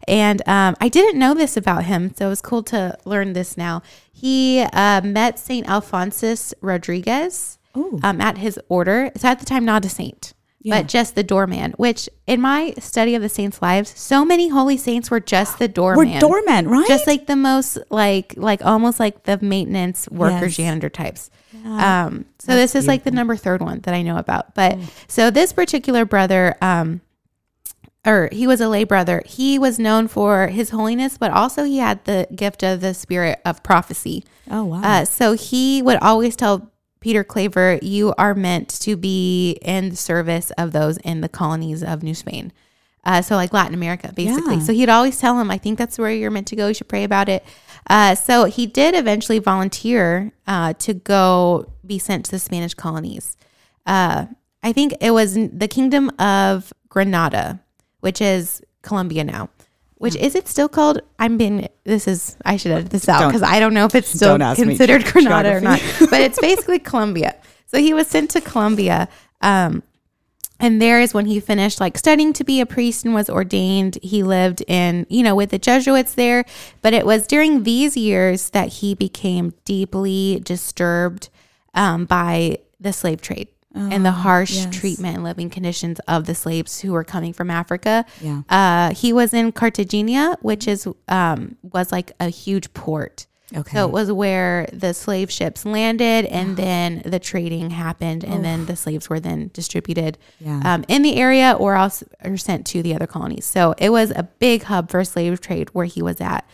[0.08, 2.13] And um, I didn't know this about him.
[2.15, 3.82] So it was cool to learn this now.
[4.12, 5.67] He uh, met St.
[5.67, 7.58] Alphonsus Rodriguez
[8.04, 9.12] um, at his order.
[9.17, 10.34] So at the time, not a saint.
[10.65, 10.80] Yeah.
[10.80, 14.78] But just the doorman, which in my study of the saints' lives, so many holy
[14.78, 16.88] saints were just the doorman We're doormen, right?
[16.88, 20.56] just like the most like like almost like the maintenance worker Yes.
[20.56, 21.30] janitor types
[21.65, 25.30] um so this is like the number third one that i know about but so
[25.30, 26.99] this particular brother um
[28.06, 31.78] or he was a lay brother he was known for his holiness but also he
[31.78, 34.82] had the gift of the spirit of prophecy oh wow.
[34.84, 36.69] uh, so he would always tell
[37.04, 41.84] Peter Claver, you are meant to be in the service of those in the colonies
[41.84, 42.54] of New Spain.
[43.04, 44.56] Uh, so like Latin America, basically.
[44.56, 44.62] Yeah.
[44.62, 46.70] So he'd always tell him, I think that's where you're meant to go.
[46.70, 47.43] You should pray about it.
[47.89, 53.36] Uh, so he did eventually volunteer uh, to go be sent to the Spanish colonies.
[53.86, 54.28] Uh,
[54.64, 57.60] I think it was the kingdom of Granada,
[57.99, 59.49] which is Colombia now.
[60.04, 60.99] Which is it still called?
[61.18, 61.70] I'm being.
[61.86, 62.36] This is.
[62.43, 64.66] I should edit this out because I don't know if it's still don't ask me
[64.66, 65.82] considered Granada or not.
[66.10, 67.38] But it's basically Colombia.
[67.68, 69.08] So he was sent to Colombia,
[69.39, 69.82] um,
[70.60, 73.97] and there is when he finished like studying to be a priest and was ordained.
[74.04, 76.43] He lived in, you know, with the Jesuits there.
[76.82, 81.30] But it was during these years that he became deeply disturbed
[81.76, 84.76] um, by the slave trade and the harsh yes.
[84.76, 88.05] treatment and living conditions of the slaves who were coming from Africa.
[88.21, 88.41] Yeah.
[88.49, 93.26] Uh, he was in Cartagena, which is um, was like a huge port.
[93.55, 93.78] Okay.
[93.78, 98.65] So it was where the slave ships landed, and then the trading happened, and then
[98.65, 100.61] the slaves were then distributed Yeah.
[100.65, 103.45] um, in the area or else or sent to the other colonies.
[103.45, 106.49] So it was a big hub for slave trade where he was at.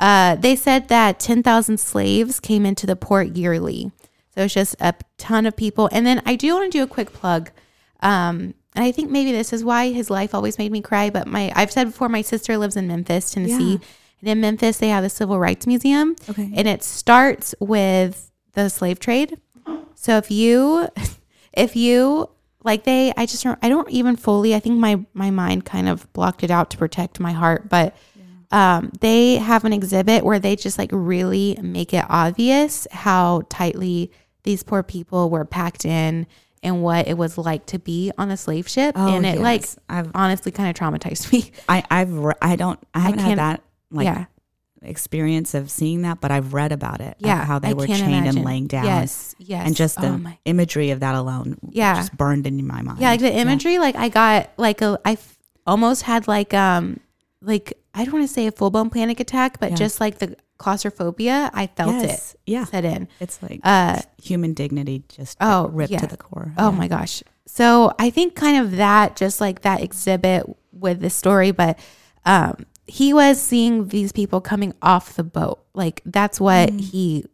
[0.00, 3.92] Uh, they said that 10,000 slaves came into the port yearly.
[4.34, 5.88] So it's just a ton of people.
[5.92, 7.50] And then I do want to do a quick plug.
[8.00, 11.10] Um, and I think maybe this is why his life always made me cry.
[11.10, 13.72] But my I've said before, my sister lives in Memphis, Tennessee.
[13.72, 13.86] Yeah.
[14.20, 16.14] And in Memphis, they have the Civil Rights Museum.
[16.28, 16.50] Okay.
[16.54, 19.38] And it starts with the slave trade.
[19.94, 20.88] So if you,
[21.52, 22.28] if you
[22.62, 24.54] like they, I just don't, I don't even fully.
[24.54, 27.96] I think my my mind kind of blocked it out to protect my heart, but.
[28.52, 34.10] Um, they have an exhibit where they just like really make it obvious how tightly
[34.42, 36.26] these poor people were packed in
[36.62, 38.94] and what it was like to be on a slave ship.
[38.98, 39.64] Oh, and it like.
[39.88, 41.52] I've honestly kind of traumatized me.
[41.68, 44.24] I I've re- I don't I haven't had can't- that like yeah.
[44.82, 47.16] experience of seeing that, but I've read about it.
[47.18, 47.44] Yeah.
[47.44, 48.38] how they I were chained imagine.
[48.38, 48.84] and laying down.
[48.84, 49.34] Yes.
[49.38, 49.66] Yes.
[49.66, 51.94] and just the Oh imagery of that alone, Yeah.
[51.96, 53.00] just burned into my mind.
[53.00, 56.98] Yeah, like the imagery, like I got like a, I f- almost had like um,
[57.42, 59.76] like I don't want to say a full blown panic attack, but Yeah.
[59.76, 62.34] just like the claustrophobia, I felt Yes.
[62.34, 63.08] it Yeah, set in.
[63.18, 66.00] it's like Uh, human dignity just oh, ripped yeah.
[66.00, 66.52] to the core.
[66.58, 67.22] Oh my gosh.
[67.46, 71.78] So I think kind of that, just like that exhibit with the story, but
[72.24, 75.60] um, he was seeing these people coming off the boat.
[75.74, 77.24] Like that's what he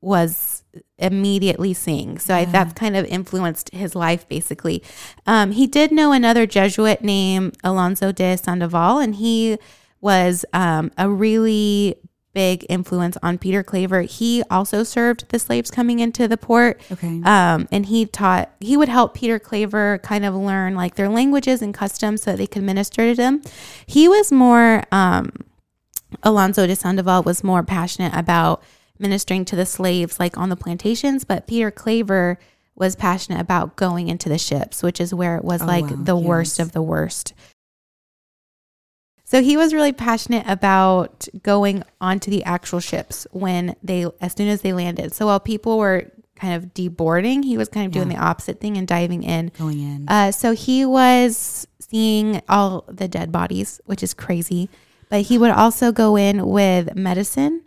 [0.00, 0.62] was
[0.98, 2.18] immediately seeing.
[2.18, 4.82] So I, that's kind of influenced his life basically.
[5.26, 9.58] Um, he did know another Jesuit named Alonso de Sandoval, and he
[10.00, 11.96] was um, a really
[12.34, 14.02] big influence on Peter Claver.
[14.02, 16.80] He also served the slaves coming into the port.
[16.92, 17.22] Okay.
[17.24, 21.62] Um, and he taught, he would help Peter Claver kind of learn like their languages
[21.62, 23.40] and customs so that they could minister to them.
[23.86, 25.30] He was more, um,
[26.22, 28.62] Alonso de Sandoval was more passionate about
[28.98, 32.38] ministering to the slaves like on the plantations, but Peter Claver
[32.74, 35.96] was passionate about going into the ships, which is where it was Oh, like wow.
[35.98, 37.32] the worst of the worst.
[39.28, 44.46] So he was really passionate about going onto the actual ships when they, as soon
[44.46, 45.12] as they landed.
[45.12, 48.76] So while people were kind of deboarding, he was kind of doing the opposite thing
[48.76, 49.50] and diving in.
[49.58, 50.08] Going in.
[50.08, 54.70] Uh, so he was seeing all the dead bodies, which is crazy.
[55.08, 57.62] But he would also go in with medicine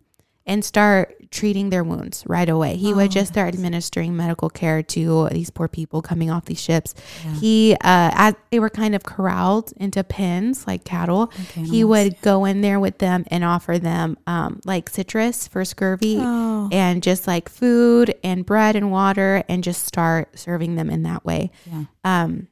[0.50, 2.76] and start treating their wounds right away.
[2.76, 6.96] He would just start administering medical care to these poor people coming off these ships.
[7.40, 12.46] He, uh, as they were kind of corralled into pens like cattle, he would go
[12.46, 16.68] in there with them and offer them um, like citrus for scurvy Oh.
[16.72, 21.24] and just like food and bread and water and just start serving them in that
[21.26, 21.52] way.
[21.72, 21.84] Yeah.
[22.04, 22.48] Um,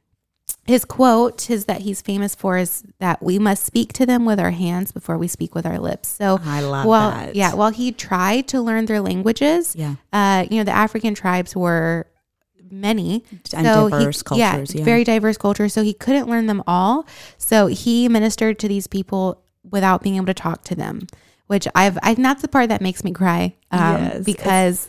[0.68, 4.38] his quote is that he's famous for is that we must speak to them with
[4.38, 6.08] our hands before we speak with our lips.
[6.08, 7.34] So I love well, that.
[7.34, 9.94] yeah, while he tried to learn their languages, Yeah.
[10.12, 12.06] uh, you know, the African tribes were
[12.70, 14.74] many And So he- diverse cultures.
[14.74, 14.84] Yeah.
[14.84, 15.72] very diverse cultures.
[15.72, 17.06] So he couldn't learn them all.
[17.38, 19.40] So he ministered to these people
[19.70, 21.06] without being able to talk to them,
[21.46, 23.56] which I've, I, that's the part that makes me cry.
[23.70, 24.88] Um, Yes, because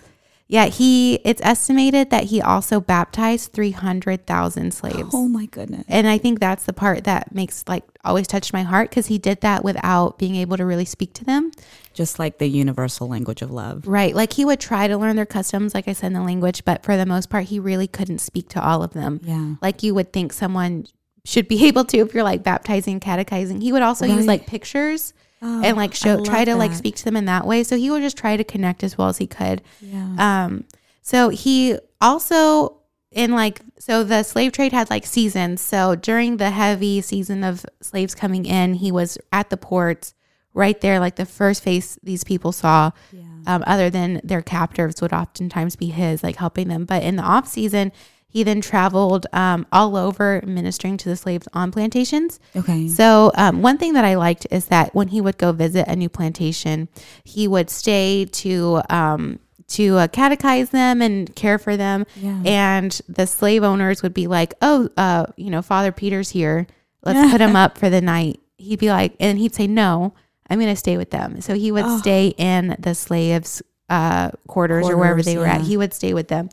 [0.52, 5.12] yeah, he, it's estimated that he also baptized 300,000 slaves.
[5.14, 5.86] oh my goodness.
[5.88, 9.20] And I think that's the part that makes like always touch my heart because he
[9.20, 11.52] did that without being able to really speak to them.
[11.94, 13.88] Just like the universal language of love.
[13.88, 14.16] Right.
[14.16, 16.84] Like he would try to learn their customs, like I said in the language, but
[16.84, 19.22] for the most part, he really couldn't speak to all of them.
[19.24, 19.54] Yeah.
[19.62, 20.88] Like you would think someone
[21.26, 23.62] should be able to if you're like baptizing, catechizing.
[23.62, 27.06] He would also use like pictures Oh, and like show, try to like speak to
[27.06, 27.64] them in that way.
[27.64, 29.62] So he would just try to connect as well as he could.
[29.82, 30.16] Yeah.
[30.46, 30.66] Um,
[31.02, 32.78] so he also
[33.12, 35.62] in like so the slave trade had like seasons.
[35.62, 40.14] So during the heavy season of slaves coming in, he was at the ports
[40.54, 42.92] right there, like the first face these people saw.
[43.12, 43.24] yeah.
[43.48, 46.84] Um, other than their captors would oftentimes be his, like helping them.
[46.84, 47.94] But in the off season,
[48.32, 52.40] he then traveled um, all over ministering to the slaves on plantations.
[52.56, 52.88] Okay.
[52.88, 55.96] So um, one thing that I liked is that when he would go visit a
[55.96, 56.90] new plantation,
[57.24, 62.06] he would stay to um, to uh, catechize them and care for them.
[62.16, 62.42] Yeah.
[62.46, 66.68] And the slave owners would be like, "Oh, uh, you know, Father Peter's here.
[67.04, 70.14] Let's put him up for the night." He'd be like, and he'd say, "No,
[70.50, 71.98] I'm going to stay with them." So he would Oh.
[71.98, 75.62] stay in the slaves' uh, quarters, or wherever Quarters, they were at.
[75.62, 76.50] He would stay with them.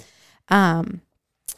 [0.49, 1.01] Um,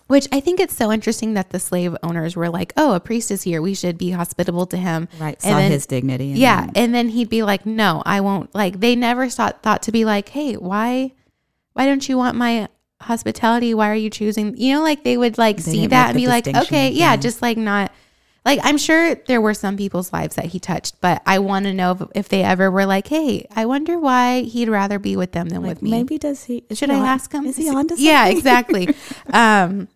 [0.09, 3.31] Which I think it's so interesting that the slave owners were like, "Oh, a priest
[3.31, 3.63] is here.
[3.63, 5.39] We should be hospitable to him." Right.
[5.45, 6.31] And Saw then- his dignity.
[6.31, 9.63] and Yeah, then- and then he'd be like, "No, I won't." Like they never thought
[9.63, 11.13] thought to be like, "Hey, why,
[11.75, 12.69] why don't you want my
[13.03, 13.75] hospitality?
[13.75, 16.27] Why are you choosing?" You know, like they would like They see that and be
[16.27, 17.17] like, "Okay, yeah, yeah.
[17.17, 17.93] just like not."
[18.49, 21.75] Like I'm sure there were some people's lives that he touched, but I want to
[21.75, 25.33] know if, if they ever were like, "Hey, I wonder why he'd rather be with
[25.33, 26.65] them than Like, with me." maybe does he?
[26.73, 27.45] Should he I on- ask him?
[27.47, 28.07] Is he on to something?
[28.07, 28.95] Yeah, exactly.
[29.33, 29.89] um,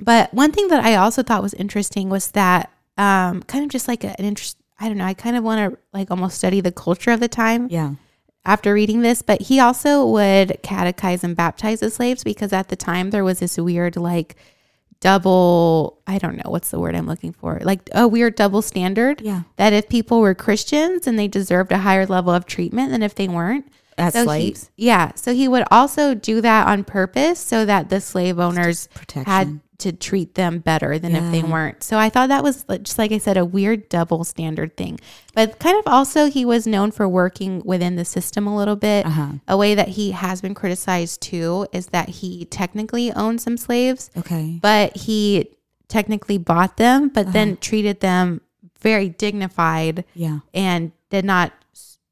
[0.00, 3.88] but one thing that I also thought was interesting was that um, kind of just
[3.88, 4.56] like an interest.
[4.80, 5.04] I don't know.
[5.06, 7.94] I kind of want to like almost study the culture of the time Yeah.
[8.44, 9.22] after reading this.
[9.22, 13.38] But he also would catechize and baptize the slaves because at the time there was
[13.38, 14.36] this weird like
[15.06, 16.00] double.
[16.08, 17.60] I don't know what's the word I'm looking for.
[17.62, 19.20] Like oh, a weird double standard.
[19.20, 19.42] Yeah.
[19.56, 23.14] That if people were Christians and they deserved a higher level of treatment than if
[23.14, 23.66] they weren't.
[23.98, 24.70] As So he- slaves.
[24.76, 25.12] yeah.
[25.14, 29.24] So he would also do that on purpose so that the slave owners protection.
[29.32, 31.82] had to treat them better than if they weren't.
[31.82, 34.98] So I thought that was just like I said, a weird double standard thing.
[35.34, 39.04] But kind of also, he was known for working within the system a little bit.
[39.04, 39.32] Uh-huh.
[39.48, 44.10] A way that he has been criticized too is that he technically owned some slaves,
[44.16, 44.58] Okay.
[44.62, 45.50] but he
[45.88, 47.32] technically bought them, but Uh-huh.
[47.32, 48.40] then treated them
[48.80, 50.38] very dignified Yeah.
[50.54, 51.52] and did not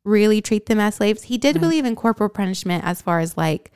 [0.04, 1.24] really treat them as slaves.
[1.24, 3.72] He did believe in corporal punishment as far as like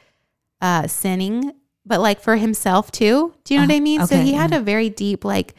[0.61, 1.53] uh sinning,
[1.87, 3.35] but like for himself too.
[3.45, 4.07] Do you know what I mean?
[4.07, 5.55] so okay, he had a very deep like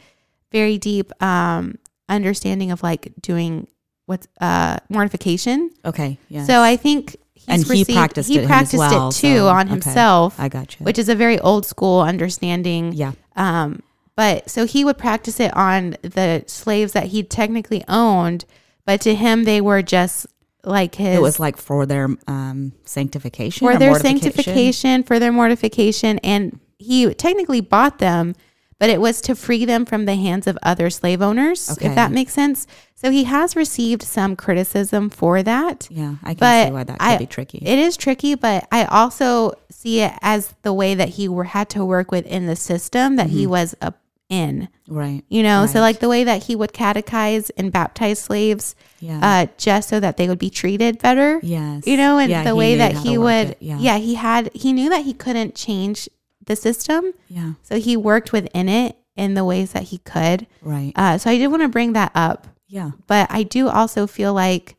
[0.52, 1.76] very deep um
[2.08, 3.66] understanding of like doing
[4.06, 5.70] what's uh mortification.
[5.84, 6.18] Okay.
[6.28, 6.44] Yeah.
[6.44, 9.62] So I think he's And he practiced he it practiced well, it too so- on
[9.66, 9.70] okay.
[9.70, 10.84] himself, I got you.
[10.84, 12.92] which is a very old school understanding.
[12.92, 13.12] yeah.
[13.36, 13.82] Um,
[14.16, 18.44] but so he would practice it on the slaves that he technically owned,
[18.84, 20.26] but to him they were just
[20.64, 23.66] like his It was like for their um, sanctification.
[23.66, 28.34] for their sanctification, for their mortification, and he technically bought them,
[28.78, 31.88] but it was to free them from the hands of other slave owners, Okay.
[31.88, 32.66] if that makes sense.
[32.94, 35.88] So he has received some criticism for that.
[35.90, 37.58] Yeah, I can But see why that could I- be tricky.
[37.64, 41.68] It is tricky, but I also see it as the way that he were, had
[41.70, 43.99] to work within the system that he was up
[44.30, 44.68] in.
[44.88, 45.22] right.
[45.28, 49.20] You know, so like the way that he would catechize and baptize slaves, Yeah.
[49.22, 51.40] uh, just so that they would be treated better.
[51.42, 51.86] yes.
[51.86, 53.56] You know, and Yeah, the way that he would.
[53.60, 53.78] Yeah.
[53.78, 56.08] yeah, he had, he knew that he couldn't change
[56.46, 57.52] the system, Yeah.
[57.62, 60.46] so he worked within it in the ways that he could.
[60.62, 60.92] Right.
[60.96, 62.92] Uh, so I did want to bring that up, yeah.
[63.06, 64.76] but I do also feel like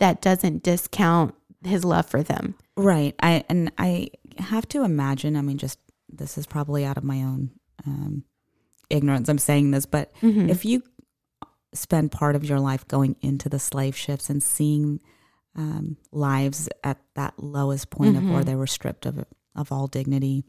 [0.00, 2.54] that doesn't discount his love for them.
[2.76, 3.14] Right.
[3.22, 5.36] I and I have to imagine.
[5.36, 5.78] I mean, just
[6.08, 7.50] this is probably out of my own
[7.86, 8.24] um,
[8.94, 9.28] ignorance.
[9.28, 10.48] I'm saying this, but Mhm.
[10.48, 10.82] if you
[11.72, 15.00] spend part of your life going into the slave ships and seeing
[15.56, 19.24] um, lives at that lowest point of where they were stripped of
[19.54, 20.44] of all dignity,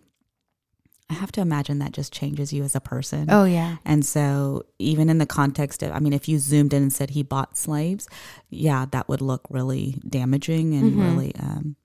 [1.12, 3.28] I have to imagine that just changes you as a person.
[3.30, 6.82] Oh yeah, And so, even in the context of, I mean, if you zoomed in
[6.82, 8.08] and said he bought slaves,
[8.50, 11.02] yeah, that would look really damaging and Mhm.
[11.04, 11.76] really, um,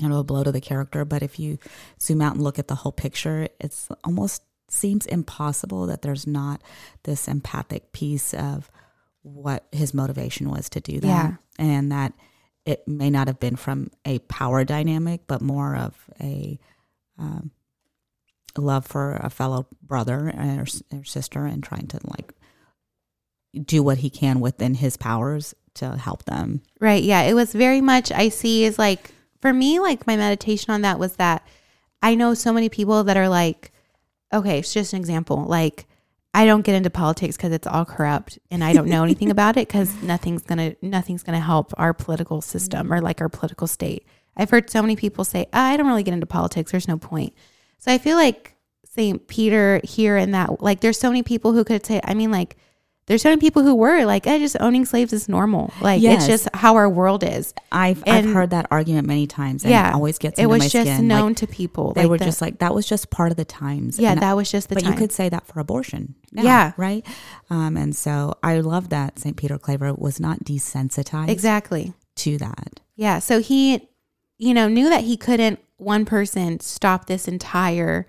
[0.00, 1.04] you know, a blow to the character.
[1.04, 1.58] But if you
[2.00, 4.42] zoom out and look at the whole picture, it's almost
[4.78, 6.62] seems impossible that there's not
[7.04, 8.70] this empathic piece of
[9.22, 11.06] what his motivation was to do that.
[11.06, 11.34] Yeah.
[11.58, 12.12] And that
[12.64, 16.58] it may not have been from a power dynamic, but more of a,
[17.18, 17.50] um,
[18.56, 22.32] love for a fellow brother or, or sister and trying to like
[23.64, 26.60] do what he can within his powers to help them.
[26.80, 27.02] Right.
[27.02, 27.22] Yeah.
[27.22, 30.98] It was very much, I see is like, for me, like my meditation on that
[30.98, 31.46] was that
[32.02, 33.72] I know so many people that are like,
[34.32, 35.44] okay, it's just an example.
[35.44, 35.86] Like,
[36.34, 39.56] I don't get into politics because it's all corrupt and I don't know anything about
[39.56, 43.28] it because nothing's going to, nothing's going to help our political system or like our
[43.28, 44.06] political state.
[44.36, 46.70] I've heard so many people say, ah, I don't really get into politics.
[46.70, 47.34] There's no point.
[47.78, 49.26] So I feel like St.
[49.26, 52.56] Peter here and that, like, there's so many people who could say, I mean, like,
[53.08, 55.72] there's so many people who were like, eh, just owning slaves is normal.
[55.80, 56.18] Like, Yes.
[56.18, 57.52] it's just how our world is.
[57.72, 59.88] I've I've heard that argument many times and Yeah.
[59.90, 61.08] it always gets It was just skin.
[61.08, 61.92] known Like, to people.
[61.94, 63.98] they like were the- just like that was just part of the times.
[63.98, 64.92] yeah, And- that was just the but time.
[64.92, 66.14] you could say that for abortion.
[66.32, 66.72] now, Yeah.
[66.76, 67.04] Right.
[67.50, 69.36] Um, and so I love that St.
[69.36, 71.94] Peter Claver was not desensitized exactly.
[72.16, 72.80] to that.
[72.96, 73.18] Yeah.
[73.18, 73.88] So he,
[74.36, 78.06] you know, knew that he couldn't one person stop this entire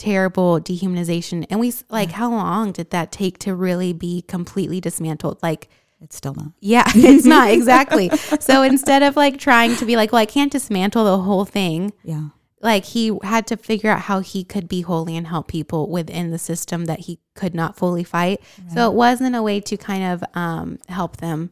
[0.00, 1.46] terrible dehumanization.
[1.50, 5.38] And we like, how long did that take to really be completely dismantled?
[5.42, 5.68] Like,
[6.00, 6.52] It's still not.
[6.60, 8.08] yeah, it's not exactly.
[8.40, 11.92] so instead of like trying to be like, well, I can't dismantle the whole thing.
[12.02, 12.28] Yeah.
[12.62, 16.30] like he had to figure out how he could be holy and help people within
[16.30, 18.40] the system that he could not fully fight.
[18.74, 21.50] So it wasn't a way to kind of um, help them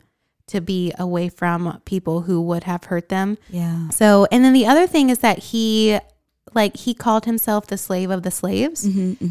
[0.49, 3.37] to be away from people who would have hurt them.
[3.51, 3.89] Yeah.
[3.91, 5.99] So, and then the other thing is that he
[6.55, 8.87] like he called himself the slave of the slaves.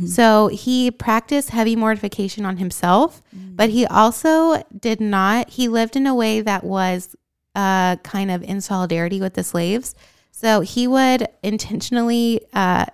[0.07, 6.05] So he practiced heavy mortification on himself, but he also did not, he lived in
[6.07, 7.15] a way that was
[7.55, 9.95] uh, kind of in solidarity with the slaves.
[10.32, 12.86] So he would intentionally, uh,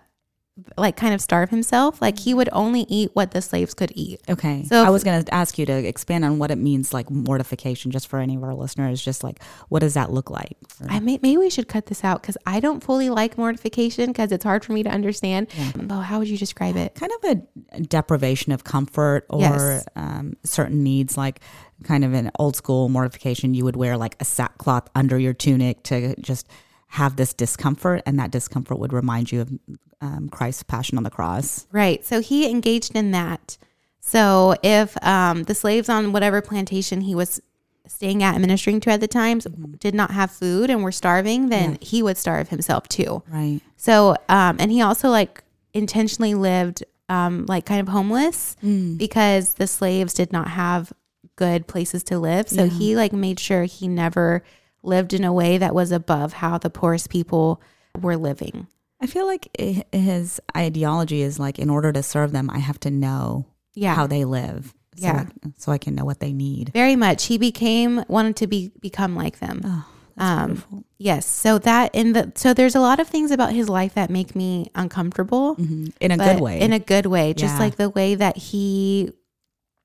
[0.77, 2.01] like, kind of starve himself.
[2.01, 4.21] Like, he would only eat what the slaves could eat.
[4.29, 4.63] Okay.
[4.65, 7.91] So I was going to ask you to expand on what it means, like mortification,
[7.91, 9.01] just for any of our listeners.
[9.01, 10.57] Just like, what does that look like?
[10.89, 14.31] I may, maybe we should cut this out because I don't fully like mortification because
[14.31, 15.47] it's hard for me to understand.
[15.89, 16.95] Oh, how would you describe it?
[16.95, 19.85] kind of a deprivation of comfort or Yes.
[19.95, 21.39] um, certain needs, like
[21.83, 23.53] kind of an old school mortification.
[23.53, 26.47] You would wear like a sackcloth under your tunic to just
[26.93, 29.51] have this discomfort, and that discomfort would remind you of
[29.99, 31.65] um, Christ's passion on the cross.
[31.71, 32.05] Right.
[32.05, 33.57] So he engaged in that.
[33.99, 37.41] So if um, the slaves on whatever plantation he was
[37.87, 39.47] staying at and ministering to at the times
[39.79, 43.23] did not have food and were starving, then he would starve himself too.
[43.27, 43.59] Right.
[43.75, 48.55] So, um, and he also like intentionally lived um, like kind of homeless
[48.97, 50.93] because the slaves did not have
[51.37, 52.49] good places to live.
[52.49, 54.43] So he like made sure he never
[54.83, 57.61] lived in a way that was above how the poorest people
[57.99, 58.67] were living.
[59.01, 59.49] I feel like
[59.91, 63.95] his ideology is like, in order to serve them, I have to know Yeah.
[63.95, 64.73] how they live.
[64.95, 65.25] So Yeah.
[65.45, 66.71] I, so I can know what they need.
[66.73, 67.25] Very much.
[67.25, 69.61] He became wanted to be become like them.
[69.65, 69.85] Oh,
[70.17, 70.83] Um, beautiful.
[70.99, 71.25] Yes.
[71.25, 74.35] So that in the so there's a lot of things about his life that make
[74.35, 75.55] me uncomfortable.
[75.55, 75.91] Mhm.
[75.99, 76.59] In a good way.
[76.61, 77.33] In a good way.
[77.33, 77.59] Just Yeah.
[77.59, 79.11] like the way that he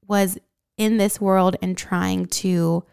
[0.06, 0.38] was
[0.76, 2.84] in this world and trying to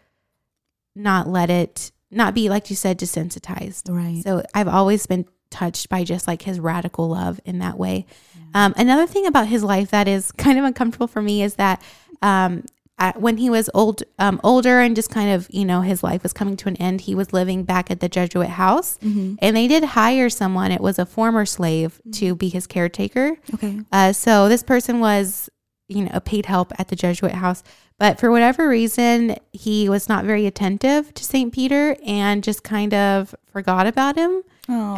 [0.94, 3.90] not let it not be like you said desensitized.
[3.90, 4.22] right.
[4.24, 8.06] So I've always been touched by just like his radical love in that way.
[8.54, 11.82] Um, another thing about his life that is kind of uncomfortable for me is that
[12.22, 12.64] um,
[12.98, 16.22] at, when he was old, um, older and just kind of, you know, his life
[16.22, 18.98] was coming to an end, he was living back at the Jesuit house
[19.40, 20.72] and they did hire someone.
[20.72, 23.36] It was a former slave to be his caretaker.
[23.54, 23.80] okay.
[23.92, 25.50] Uh, so this person was,
[25.88, 27.62] you know, a paid help at the Jesuit house,
[27.98, 31.52] but for whatever reason, he was not very attentive to St.
[31.52, 34.42] Peter and just kind of forgot about him.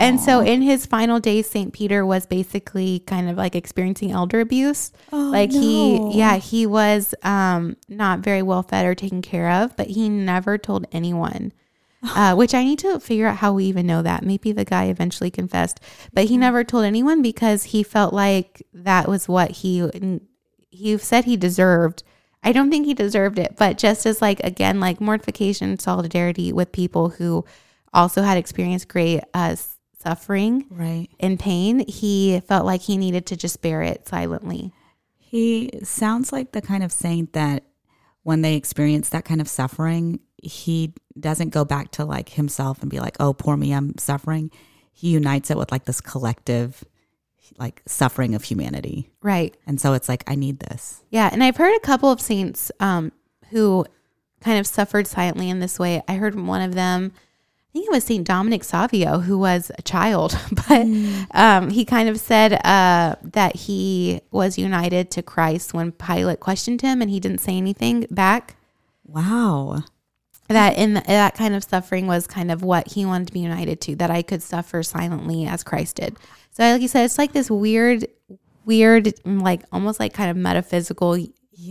[0.01, 1.73] And so in his final days, St.
[1.73, 4.93] Peter was basically kind of like experiencing elder abuse.
[5.13, 5.61] Oh, like no.
[5.61, 10.09] he, yeah, he was um, not very well fed or taken care of, but he
[10.09, 11.53] never told anyone.
[12.15, 14.23] Uh, which I need to figure out how we even know that.
[14.23, 15.81] Maybe the guy eventually confessed,
[16.13, 19.91] but he never told anyone because he felt like that was what he
[20.71, 22.05] he said he deserved.
[22.43, 26.73] I don't think he deserved it, but just as like again, like mortification, solidarity with
[26.73, 27.45] people who
[27.93, 29.57] also had experienced great uh,
[29.99, 31.09] suffering Right.
[31.19, 34.73] and pain, he felt like he needed to just bear it silently.
[35.19, 37.65] He sounds like the kind of saint that
[38.23, 42.91] when they experience that kind of suffering, he doesn't go back to like himself and
[42.91, 44.51] be like, oh, poor me, I'm suffering.
[44.93, 46.85] He unites it with like this collective,
[47.59, 49.11] like suffering of humanity.
[49.23, 49.57] Right.
[49.67, 51.03] And so it's like, I need this.
[51.11, 53.13] Yeah, and I've heard a couple of saints um,
[53.51, 53.85] who
[54.41, 56.03] kind of suffered silently in this way.
[56.09, 57.13] I heard one of them.
[57.15, 60.39] I think it was Saint Dominic Savio, who was a child,
[60.69, 60.87] but
[61.33, 66.81] um, he kind of said uh, that he was united to Christ when Pilate questioned
[66.81, 68.57] him, and he didn't say anything back.
[69.05, 69.83] Wow.
[70.49, 73.83] That in that kind of suffering was kind of what he wanted to be united
[73.83, 73.97] to.
[73.97, 76.17] That I could suffer silently as Christ did.
[76.59, 78.09] So, like you said, it's like this weird,
[78.65, 81.17] weird, like almost like kind of metaphysical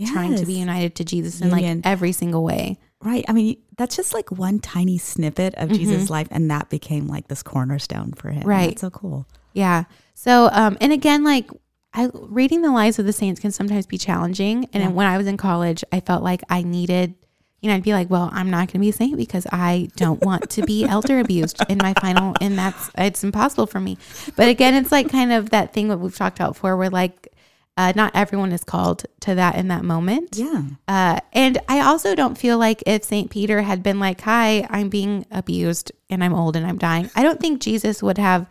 [0.06, 2.78] trying to be united to Jesus in like every single way.
[3.00, 3.22] Right.
[3.28, 6.26] I mean, that's just like one tiny snippet of Jesus' life.
[6.30, 8.46] And that became like this cornerstone for him.
[8.46, 8.70] Right.
[8.70, 9.26] That's so cool.
[9.52, 9.84] Yeah.
[10.14, 11.50] So, um, and again, like
[11.92, 14.70] I reading the lives of the saints can sometimes be challenging.
[14.72, 17.14] And when I was in college, I felt like I needed,
[17.60, 19.88] you know, I'd be like, well, I'm not going to be a saint because I
[19.96, 23.98] don't want to be elder abused in my final, and that's it's impossible for me.
[24.36, 27.28] But again, it's like kind of that thing that we've talked about before, where like.
[27.76, 30.30] Uh, not everyone is called to that in that moment.
[30.32, 30.62] Yeah.
[30.88, 33.30] Uh, and I also don't feel like if St.
[33.30, 37.22] Peter had been like, Hi, I'm being abused and I'm old and I'm dying, I
[37.22, 38.48] don't think Jesus would have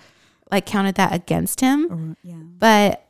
[0.49, 1.91] like counted that against him.
[1.91, 2.35] Or- yeah.
[2.35, 3.06] But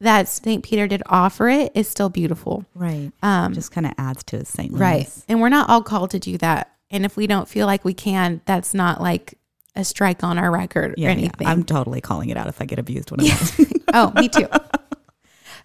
[0.00, 0.62] that St.
[0.62, 2.64] Peter did offer it is still beautiful.
[2.74, 3.10] Right.
[3.22, 4.80] Um, just kind of adds to his saintliness.
[4.80, 5.24] right.
[5.28, 6.72] And we're not all called to do that.
[6.90, 9.34] And if we don't feel like we can, that's not like
[9.76, 11.18] a strike on our record Yeah, or yeah.
[11.18, 11.46] anything.
[11.46, 13.36] I'm totally calling it out if I get abused when I'm
[13.94, 14.46] oh, me too.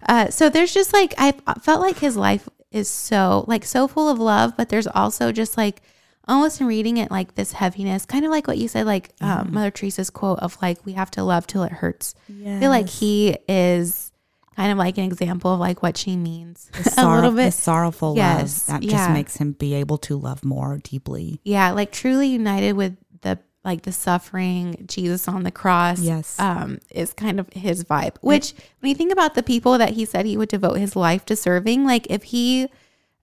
[0.06, 1.32] Uh, so there's just like I
[1.62, 5.56] felt like his life is so like so full of love, but there's also just
[5.56, 5.80] like
[6.26, 9.52] almost in reading it like this heaviness, kind of like what you said, like um,
[9.52, 12.14] Mother Teresa's quote of like we have to love till it hurts.
[12.28, 14.10] I feel like he is
[14.56, 17.54] kind of like an example of like what she means a sorrow, little the bit.
[17.54, 18.96] sorrowful Yes, love that yeah.
[18.98, 21.40] just makes him be able to love more deeply.
[21.44, 26.00] Yeah, like truly united with the like the suffering, Jesus on the cross.
[26.00, 26.38] Yes.
[26.38, 28.16] Um, is kind of his vibe.
[28.20, 31.24] Which when you think about the people that he said he would devote his life
[31.26, 32.68] to serving, like if he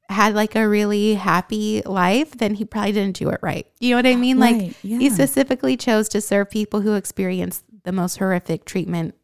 [0.10, 3.66] had like a really happy life, then he probably didn't do it right.
[3.80, 4.40] You know what I mean?
[4.40, 9.16] Like Right, he specifically chose to serve people who experienced the most horrific treatment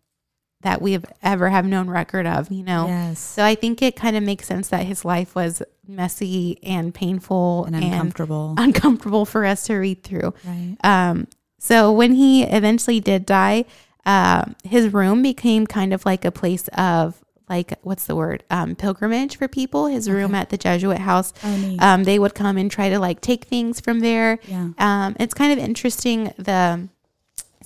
[0.61, 2.87] that we've ever have known record of, you know?
[2.87, 3.19] Yes.
[3.19, 7.65] So I think it kind of makes sense that his life was messy and painful
[7.65, 8.55] And and, uncomfortable.
[8.57, 10.33] uncomfortable for us to read through.
[10.45, 10.75] right.
[10.83, 11.27] Um,
[11.59, 13.65] so when he eventually did die,
[14.05, 18.75] uh, his room became kind of like a place of like what's the word um,
[18.75, 19.85] pilgrimage for people.
[19.87, 23.21] His room at the Jesuit house, Oh, um, they would come and try to like
[23.21, 24.39] take things from there.
[24.47, 24.69] Yeah.
[24.77, 26.33] Um, it's kind of interesting.
[26.37, 26.89] The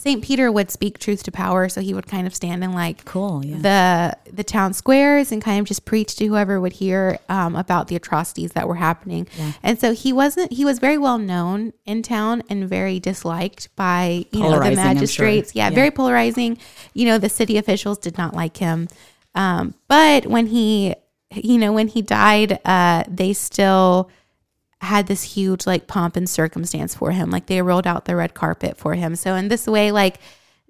[0.02, 3.06] Saint Peter would speak truth to power, so he would kind of stand in like
[3.06, 3.46] Cool.
[3.46, 3.58] Yeah.
[4.26, 7.88] the the town squares and kind of just preach to whoever would hear um, about
[7.88, 9.28] the atrocities that were happening.
[9.38, 9.52] Yeah.
[9.62, 14.26] And so he wasn't he was very well known in town and very disliked by
[14.32, 14.94] you know the Polarizing, I'm sure.
[14.96, 15.56] magistrates.
[15.56, 15.76] Yeah, Yeah.
[15.76, 16.58] very polarizing.
[16.96, 18.88] You know the city officials did not like him.
[19.36, 20.96] Um, but when he
[21.34, 24.10] you know when he died, uh, they still
[24.82, 27.30] had this huge like pomp and circumstance for him.
[27.30, 29.16] Like they rolled out the red carpet for him.
[29.16, 30.20] So in this way, like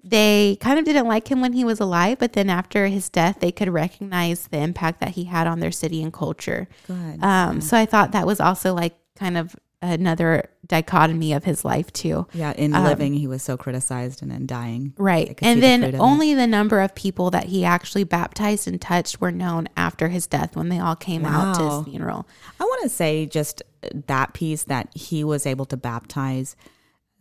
[0.04, 3.38] they kind of didn't like him when he was alive, but then after his death,
[3.40, 6.68] they could recognize the impact that he had on their city and culture.
[6.86, 7.22] Good.
[7.22, 11.92] Um, so I thought that was also like kind of another dichotomy of his life
[11.92, 12.26] too.
[12.32, 12.52] yeah.
[12.52, 15.38] In um, living, he was so criticized, and in dying, Right.
[15.42, 15.94] And then it.
[15.96, 20.26] only the number of people that he actually baptized and touched were known after his
[20.26, 22.26] death when they all came out to his funeral.
[22.60, 26.54] I want to say just uh, that piece that he was able to baptize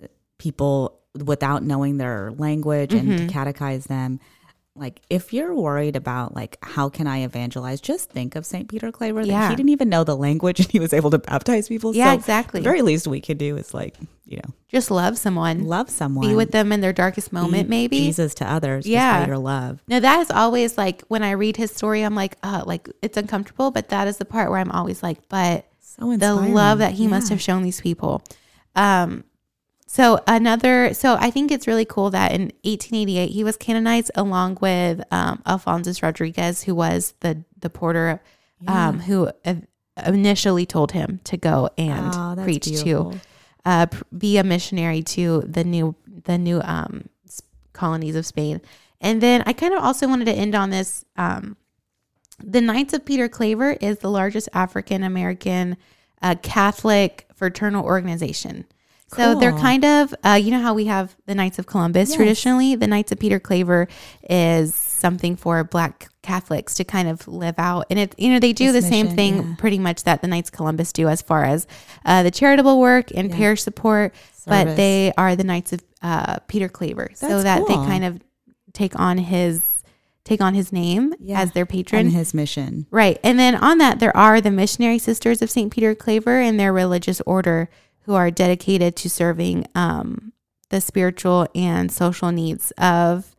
[0.01, 0.07] uh,
[0.38, 3.28] people without knowing their language and Mm-hmm.
[3.28, 4.20] to catechize them.
[4.74, 8.89] Like if you're worried about like how can I evangelize, just think of Saint Peter
[8.89, 9.22] Claver.
[9.22, 9.49] Yeah.
[9.49, 11.93] he didn't even know the language and he was able to baptize people.
[11.93, 12.61] Yeah, So exactly.
[12.61, 15.65] The very least we could do is like you know Just love someone.
[15.65, 17.97] love someone, Be with them in their darkest moment, Be maybe.
[17.99, 18.88] Jesus to others.
[18.88, 19.22] Yeah.
[19.22, 19.82] by your love.
[19.89, 23.17] No, that is always like when I read his story, I'm like, uh, like it's
[23.17, 26.93] uncomfortable, but that is the part where I'm always like, but So the love that
[26.93, 28.24] he must have shown these people.
[28.78, 29.26] Um,
[29.94, 34.60] so another, so I think it's really cool that in 1888 he was canonized along
[34.62, 38.22] with um, Alphonsus Rodriguez, who was the the porter,
[38.68, 39.56] um, who uh,
[40.06, 43.12] initially told him to go and Oh, preach beautiful.
[43.12, 43.20] to,
[43.66, 43.88] uh,
[44.18, 47.10] be a missionary to the new the new um,
[47.74, 48.62] colonies of Spain.
[49.02, 51.04] And then I kind of also wanted to end on this.
[51.18, 51.58] Um,
[52.42, 55.76] the Knights of Peter Claver is the largest African American
[56.22, 58.66] uh, Catholic fraternal organization.
[59.16, 62.16] So they're kind of, uh, you know how we have the Knights of Columbus Yes.
[62.18, 62.76] traditionally?
[62.76, 63.88] The Knights of Peter Claver
[64.30, 67.88] is something for Black Catholics to kind of live out.
[67.89, 69.55] And it, you know, they do the same thing yeah.
[69.57, 71.68] pretty much that the Knights of Columbus do as far as
[72.05, 73.36] uh, the charitable work and Yeah.
[73.38, 74.14] parish support,
[74.45, 77.12] but they are the Knights of uh, Peter Claver.
[77.16, 78.22] so That's that they kind of
[78.74, 79.84] take on his
[80.24, 81.41] take on his name Yeah.
[81.41, 82.05] as their patron.
[82.05, 82.86] and his mission.
[82.91, 83.20] Right.
[83.24, 85.72] And then on that, there are the Missionary Sisters of St.
[85.72, 87.70] Peter Claver and their religious order
[88.04, 90.34] who are dedicated to serving um,
[90.70, 93.36] the spiritual and social needs of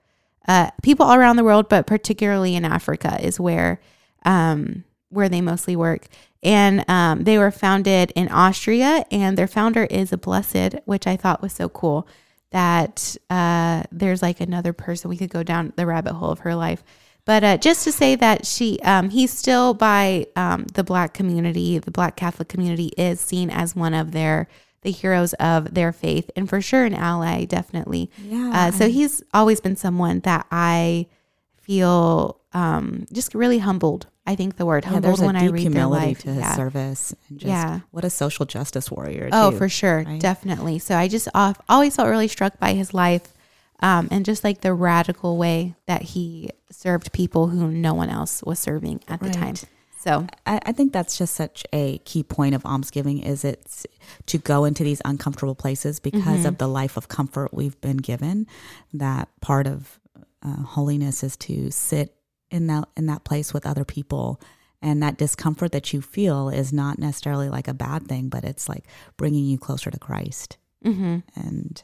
[0.46, 3.80] uh, people all around the world, but particularly in Africa is where
[4.24, 6.06] um, where they mostly work.
[6.42, 11.16] And um, they were founded in Austria, and their founder is a blessed, which I
[11.16, 12.08] thought was so cool.
[12.50, 16.54] That uh, there's like another person we could go down the rabbit hole of her
[16.54, 16.82] life,
[17.24, 21.78] but uh, just to say that she, um, he's still by um, the Black community,
[21.78, 24.48] the Black Catholic community is seen as one of their
[24.82, 28.10] the heroes of their faith, and for sure an ally, definitely.
[28.20, 28.50] Yeah.
[28.52, 31.06] Uh, so he's always been someone that I
[31.60, 34.08] feel um, just really humbled.
[34.26, 36.18] I think the word humbled a when I read their humility life.
[36.20, 36.56] to his yeah.
[36.56, 37.14] service.
[37.28, 37.80] And just Yeah.
[37.92, 39.28] what a social justice warrior.
[39.32, 40.20] Oh, too, for sure, right?
[40.20, 40.78] definitely.
[40.78, 43.32] So I just off, always felt really struck by his life,
[43.82, 48.42] um, and just like the radical way that he served people who no one else
[48.42, 49.54] was serving at the time.
[49.98, 53.86] So I, I think that's just such a key point of almsgiving is it's
[54.26, 56.46] to go into these uncomfortable places because Mm-hmm.
[56.46, 58.46] of the life of comfort we've been given.
[58.92, 60.00] That part of
[60.42, 62.14] uh, holiness is to sit
[62.50, 64.40] in that in that place with other people,
[64.82, 68.68] and that discomfort that you feel is not necessarily like a bad thing, but it's
[68.68, 68.84] like
[69.16, 70.56] bringing you closer to Christ.
[70.84, 71.80] hmm And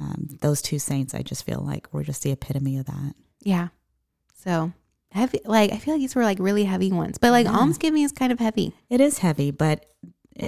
[0.00, 3.14] um, those two saints, I just feel like were just the epitome of that.
[3.42, 3.68] yeah,
[4.34, 4.72] so
[5.10, 5.40] heavy.
[5.44, 7.56] Like I feel like these were like really heavy ones, but like Yeah.
[7.56, 8.72] almsgiving is kind of heavy.
[8.88, 9.86] It is heavy, but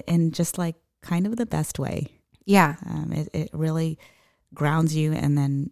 [0.07, 2.09] in just like kind of the best way.
[2.47, 3.99] Yeah, Um, it, it really
[4.55, 5.71] grounds you, and then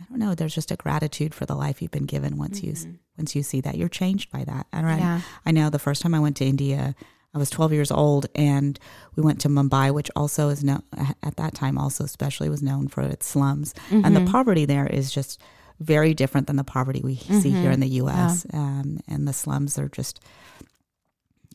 [0.00, 0.34] I don't know.
[0.34, 2.98] There's just a gratitude for the life you've been given once you Mhm.
[3.16, 4.66] once you see that you're changed by that.
[4.72, 6.94] And I, yeah, I know the first time I went to India,
[7.34, 8.78] I was 12 years old, and
[9.16, 10.82] we went to Mumbai, which also is known
[11.22, 15.10] at that time, also especially was known for its slums, and the poverty there is
[15.12, 15.40] just
[15.80, 18.46] very different than the poverty we see here in the U.S.
[18.54, 20.20] Um, and the slums are just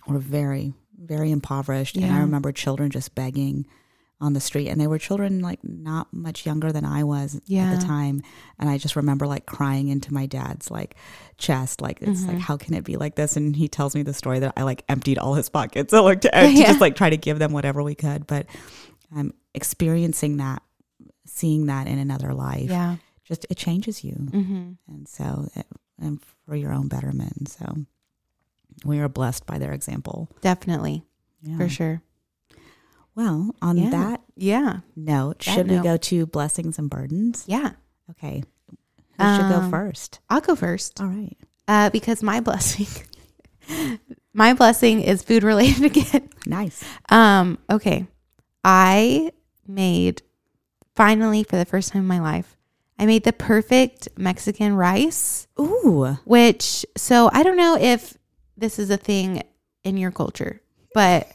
[0.07, 1.95] were very, very impoverished.
[1.95, 3.65] And I remember children just begging
[4.21, 7.41] on the street, and they were children like not much younger than I was at
[7.79, 8.21] the time.
[8.59, 10.95] And I just remember like crying into my dad's like
[11.37, 12.29] chest, like it's Mm-hmm.
[12.31, 13.37] like how can it be like this?
[13.37, 16.21] And he tells me the story that I like emptied all his pockets, so like
[16.21, 16.67] to, to Yeah.
[16.67, 18.27] just like try to give them whatever we could.
[18.27, 18.47] But
[19.15, 20.61] I'm experiencing that,
[21.25, 22.97] seeing that in another life, Yeah.
[23.23, 25.65] just it changes you hmm and so it,
[26.01, 27.77] and for your own betterment so
[28.85, 31.03] we are blessed by their example Definitely.
[31.41, 31.57] yeah.
[31.57, 32.01] For sure.
[33.19, 33.89] Well on Yeah.
[33.89, 34.79] that Yeah.
[34.95, 37.71] note That should we go to blessings and burdens Yeah.
[38.11, 38.43] okay
[39.17, 40.99] who should go Um, first I'll go first.
[41.01, 42.87] all right Uh, because my blessing,
[44.33, 46.29] my blessing is food related again.
[46.45, 48.07] nice Um, okay.
[48.63, 49.31] I
[49.67, 50.21] made
[50.95, 52.55] finally for the first time in my life,
[52.97, 58.17] I made the perfect Mexican rice, ooh which so I don't know if
[58.57, 59.43] this is a thing
[59.83, 60.61] in your culture,
[60.93, 61.27] but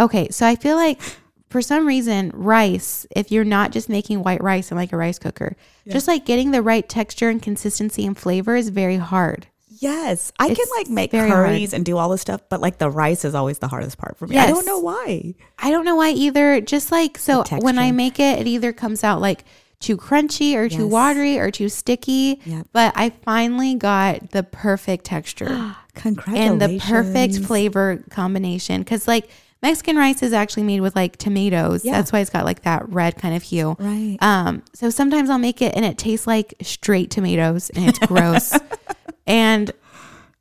[0.00, 1.00] okay, so I feel like
[1.48, 5.18] for some reason rice, if you're not just making white rice in like a rice
[5.18, 5.56] cooker,
[5.88, 9.46] just like getting the right texture and consistency and flavor is very hard.
[9.80, 13.24] yes i can like make curries and do all this stuff but like the rice
[13.24, 16.10] is always the hardest part for me i don't know why I don't know why
[16.10, 16.60] either.
[16.60, 19.44] Just like so, when I make it, it either comes out like
[19.78, 22.40] too crunchy or too watery or too sticky.
[22.44, 22.66] Yep.
[22.72, 28.80] But I finally got the perfect texture congratulations and the perfect flavor combination.
[28.80, 29.28] Because like
[29.62, 31.84] Mexican rice is actually made with like tomatoes.
[31.84, 31.92] Yeah.
[31.92, 33.76] That's why it's got like that red kind of hue.
[33.78, 37.98] right Um, so sometimes I'll make it and it tastes like straight tomatoes and it's
[37.98, 38.58] gross.
[39.26, 39.70] and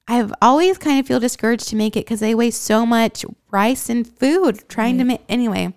[0.07, 3.89] I've always kind of feel discouraged to make it because they waste so much rice
[3.89, 5.21] and food trying to make.
[5.27, 5.73] Anyway,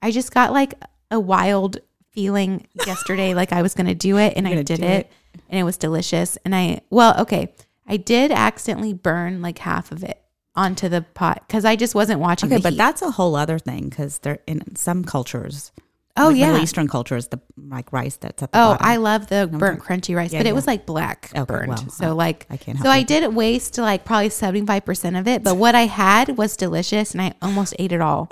[0.00, 0.74] I just got like
[1.10, 1.78] a wild
[2.10, 5.12] feeling yesterday, like I was going to do it and I did it, it.
[5.48, 6.36] and it was delicious.
[6.44, 7.54] And I, well, okay,
[7.88, 10.21] I did accidentally burn like half of it
[10.54, 12.52] onto the pot because I just wasn't watching.
[12.52, 12.76] okay but heat.
[12.78, 15.72] that's a whole other thing because they're in some cultures
[16.18, 18.86] oh like yeah, Middle Eastern cultures, the like rice that's at the Oh, bottom.
[18.86, 20.54] I love the burnt crunchy rice, Yeah, but it yeah.
[20.54, 21.68] was like black Okay, burnt.
[21.68, 23.04] well, so like I can't So I you.
[23.06, 27.12] did waste like probably seventy five percent of it, but what I had was delicious,
[27.12, 28.28] and I almost ate it all.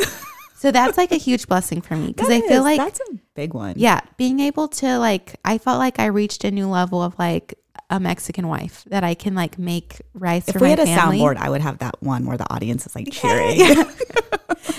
[0.58, 3.14] so that's like a huge blessing for me because I feel is- like that's a
[3.34, 3.72] big one.
[3.78, 7.54] yeah, being able to like I felt like I reached a new level of like
[7.90, 11.36] a Mexican wife that I can like make rice If for we had a soundboard,
[11.36, 13.60] I would have that one where the audience is like cheering.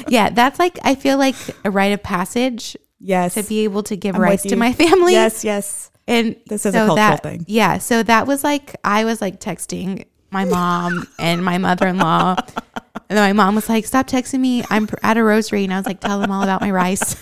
[0.08, 3.34] Yeah, that's like I feel like a rite of passage Yes.
[3.36, 5.14] to be able to give I'm rice to my family.
[5.14, 5.90] Yes, yes.
[6.08, 7.46] And This is a so cultural that, thing.
[7.48, 7.78] Yeah.
[7.78, 12.36] So that was like, I was like texting my mom and my mother in law.
[13.10, 14.64] And then my mom was like, stop texting me.
[14.70, 15.64] I'm at a rosary.
[15.64, 17.16] And I was like, tell them all about my rice.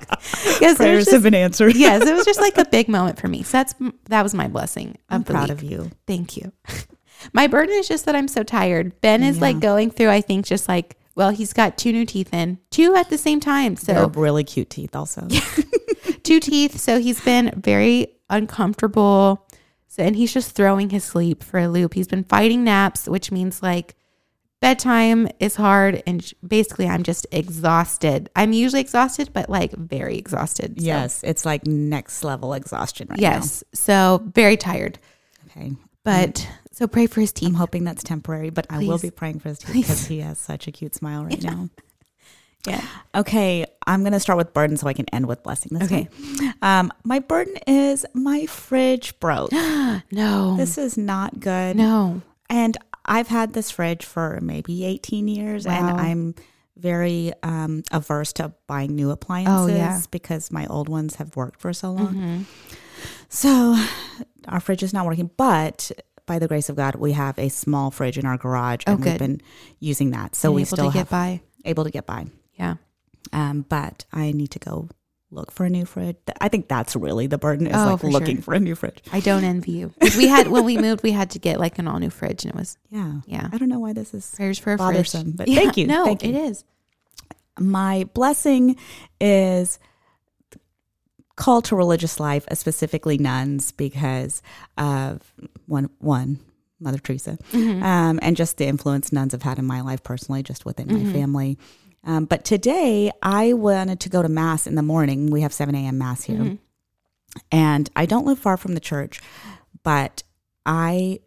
[0.76, 1.74] Prayers have been answered.
[1.76, 3.42] yes, it was just like a big moment for me.
[3.42, 3.74] So that's
[4.08, 4.98] that was my blessing.
[5.08, 5.58] I'm proud week.
[5.58, 5.90] of you.
[6.06, 6.52] Thank you.
[7.32, 9.00] My burden is just that I'm so tired.
[9.00, 12.32] Ben is like going through, I think, just like, well, he's got two new teeth
[12.32, 13.74] in, two at the same time.
[13.74, 15.26] They're So really cute teeth also.
[16.22, 16.78] two teeth.
[16.78, 19.46] So he's been very uncomfortable.
[19.88, 21.94] So, and he's just throwing his sleep for a loop.
[21.94, 23.94] He's been fighting naps, which means like
[24.60, 26.02] bedtime is hard.
[26.06, 28.30] And sh- basically, I'm just exhausted.
[28.36, 30.78] I'm usually exhausted, but like very exhausted.
[30.80, 31.22] So, yes.
[31.24, 33.30] It's like next level exhaustion right now.
[33.34, 33.64] Yes.
[33.72, 34.98] So very tired.
[35.50, 35.72] Okay.
[36.04, 37.48] But so pray for his team.
[37.48, 40.38] I'm hoping that's temporary, but I will be praying for his teeth because he has
[40.38, 41.68] such a cute smile right now.
[42.66, 42.84] Yeah.
[43.14, 46.08] Okay, I'm going to start with burden so I can end with blessing this Okay.
[46.62, 49.52] Um, my burden is my fridge broke.
[50.10, 50.56] No.
[50.56, 51.76] this is not good.
[51.76, 52.22] no.
[52.50, 52.76] And
[53.06, 56.34] I've had this fridge for maybe 18 years, and I'm
[56.76, 60.00] very um, averse to buying new appliances Oh, yeah.
[60.10, 62.14] because my old ones have worked for so long.
[62.14, 62.44] Mhm.
[63.28, 63.82] So
[64.48, 65.90] our fridge is not working, but
[66.26, 69.04] by the grace of God, we have a small fridge in our garage, Oh, and
[69.04, 69.40] we've been
[69.78, 70.34] using that.
[70.34, 71.40] So And we able still to get have by.
[71.64, 72.26] able to get by.
[72.54, 72.74] Yeah.
[73.32, 74.88] Um, but I need to go
[75.36, 76.16] look for a new fridge.
[76.40, 78.42] I think that's really the burden is Oh, like for looking sure.
[78.42, 78.98] for a new fridge.
[79.12, 79.94] I don't envy you.
[80.16, 82.52] we had when we moved, we had to get like an all new fridge, and
[82.54, 83.20] it was Yeah.
[83.26, 83.48] yeah.
[83.52, 85.36] I don't know why this is Prayers for a bothersome, fridge.
[85.36, 85.86] but Yeah, thank you.
[85.86, 86.30] No, Thank you.
[86.30, 86.64] it is.
[87.58, 88.76] my blessing
[89.20, 89.78] is
[91.36, 94.42] call to religious life, uh, specifically nuns, because
[94.78, 95.20] of
[95.66, 96.40] one one
[96.80, 97.82] Mother Teresa, Mm-hmm.
[97.82, 101.06] um, and just the influence nuns have had in my life personally, just within Mm-hmm.
[101.06, 101.58] my family.
[102.06, 105.30] Um, but today I wanted to go to mass in the morning.
[105.30, 105.98] We have seven a.m.
[105.98, 106.54] mass here, Mm-hmm.
[107.50, 109.20] and I don't live far from the church,
[109.82, 110.22] but
[110.64, 111.20] I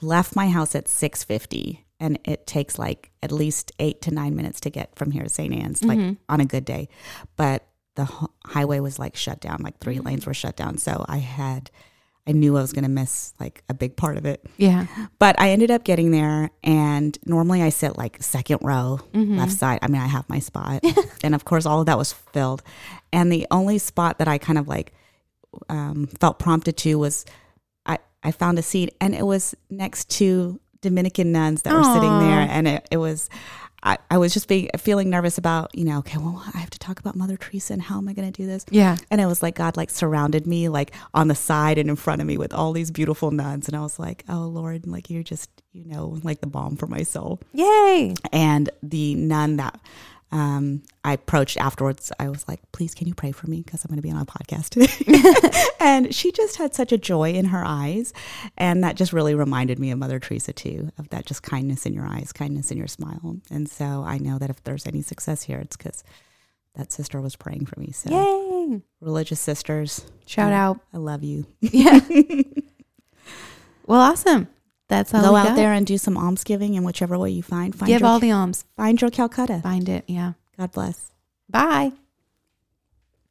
[0.00, 4.36] left my house at six fifty and it takes like at least eight to nine
[4.36, 5.52] minutes to get from here to St.
[5.54, 5.98] Anne's, like
[6.28, 6.88] on a good day.
[7.36, 10.76] But the h- highway was like shut down, like 3 lanes were shut down.
[10.76, 11.70] So I had,
[12.26, 14.44] I knew I was going to miss like a big part of it.
[14.56, 14.86] Yeah.
[15.18, 19.78] But I ended up getting there, and normally I sit like second row, left side.
[19.82, 20.84] I mean, I have my spot,
[21.22, 22.62] and of course, all of that was filled.
[23.12, 24.92] And the only spot that I kind of like
[25.68, 27.24] um, felt prompted to was
[27.86, 32.18] I I found a seat, and it was next to Dominican nuns that were sitting
[32.18, 33.30] there, and it, it was.
[33.86, 36.78] I, I was just being feeling nervous about you know okay well I have to
[36.78, 38.96] talk about Mother Teresa and how am I going to do this Yeah.
[39.10, 42.20] and it was like God like surrounded me like on the side and in front
[42.20, 43.68] of me with all these beautiful nuns.
[43.68, 46.86] And I was like, oh Lord, like you're just, you know, like the balm for
[46.88, 47.40] my soul.
[47.52, 48.14] Yay.
[48.32, 49.78] And the nun that
[50.32, 53.62] um, I approached afterwards, I was like, please, can you pray for me?
[53.62, 55.62] Because I'm going to be on a podcast today.
[55.80, 58.12] and she just had such a joy in her eyes.
[58.58, 61.92] And that just really reminded me of Mother Teresa too, of that just kindness in
[61.94, 63.36] your eyes, kindness in your smile.
[63.50, 66.02] And so I know that if there's any success here, it's because
[66.74, 67.92] that sister was praying for me.
[67.92, 68.82] So Yay.
[69.00, 70.68] religious sisters, Shout Yeah.
[70.70, 70.80] out.
[70.92, 71.46] I love you.
[71.60, 72.00] Yeah.
[73.86, 74.48] well, awesome.
[74.88, 75.56] That's all Go out got.
[75.56, 77.74] there and do some almsgiving in whichever way you find.
[77.74, 78.64] Find Give your, all the alms.
[78.76, 79.60] find your Calcutta.
[79.62, 80.04] Find it.
[80.06, 80.34] Yeah.
[80.56, 81.10] God bless.
[81.50, 81.92] Bye.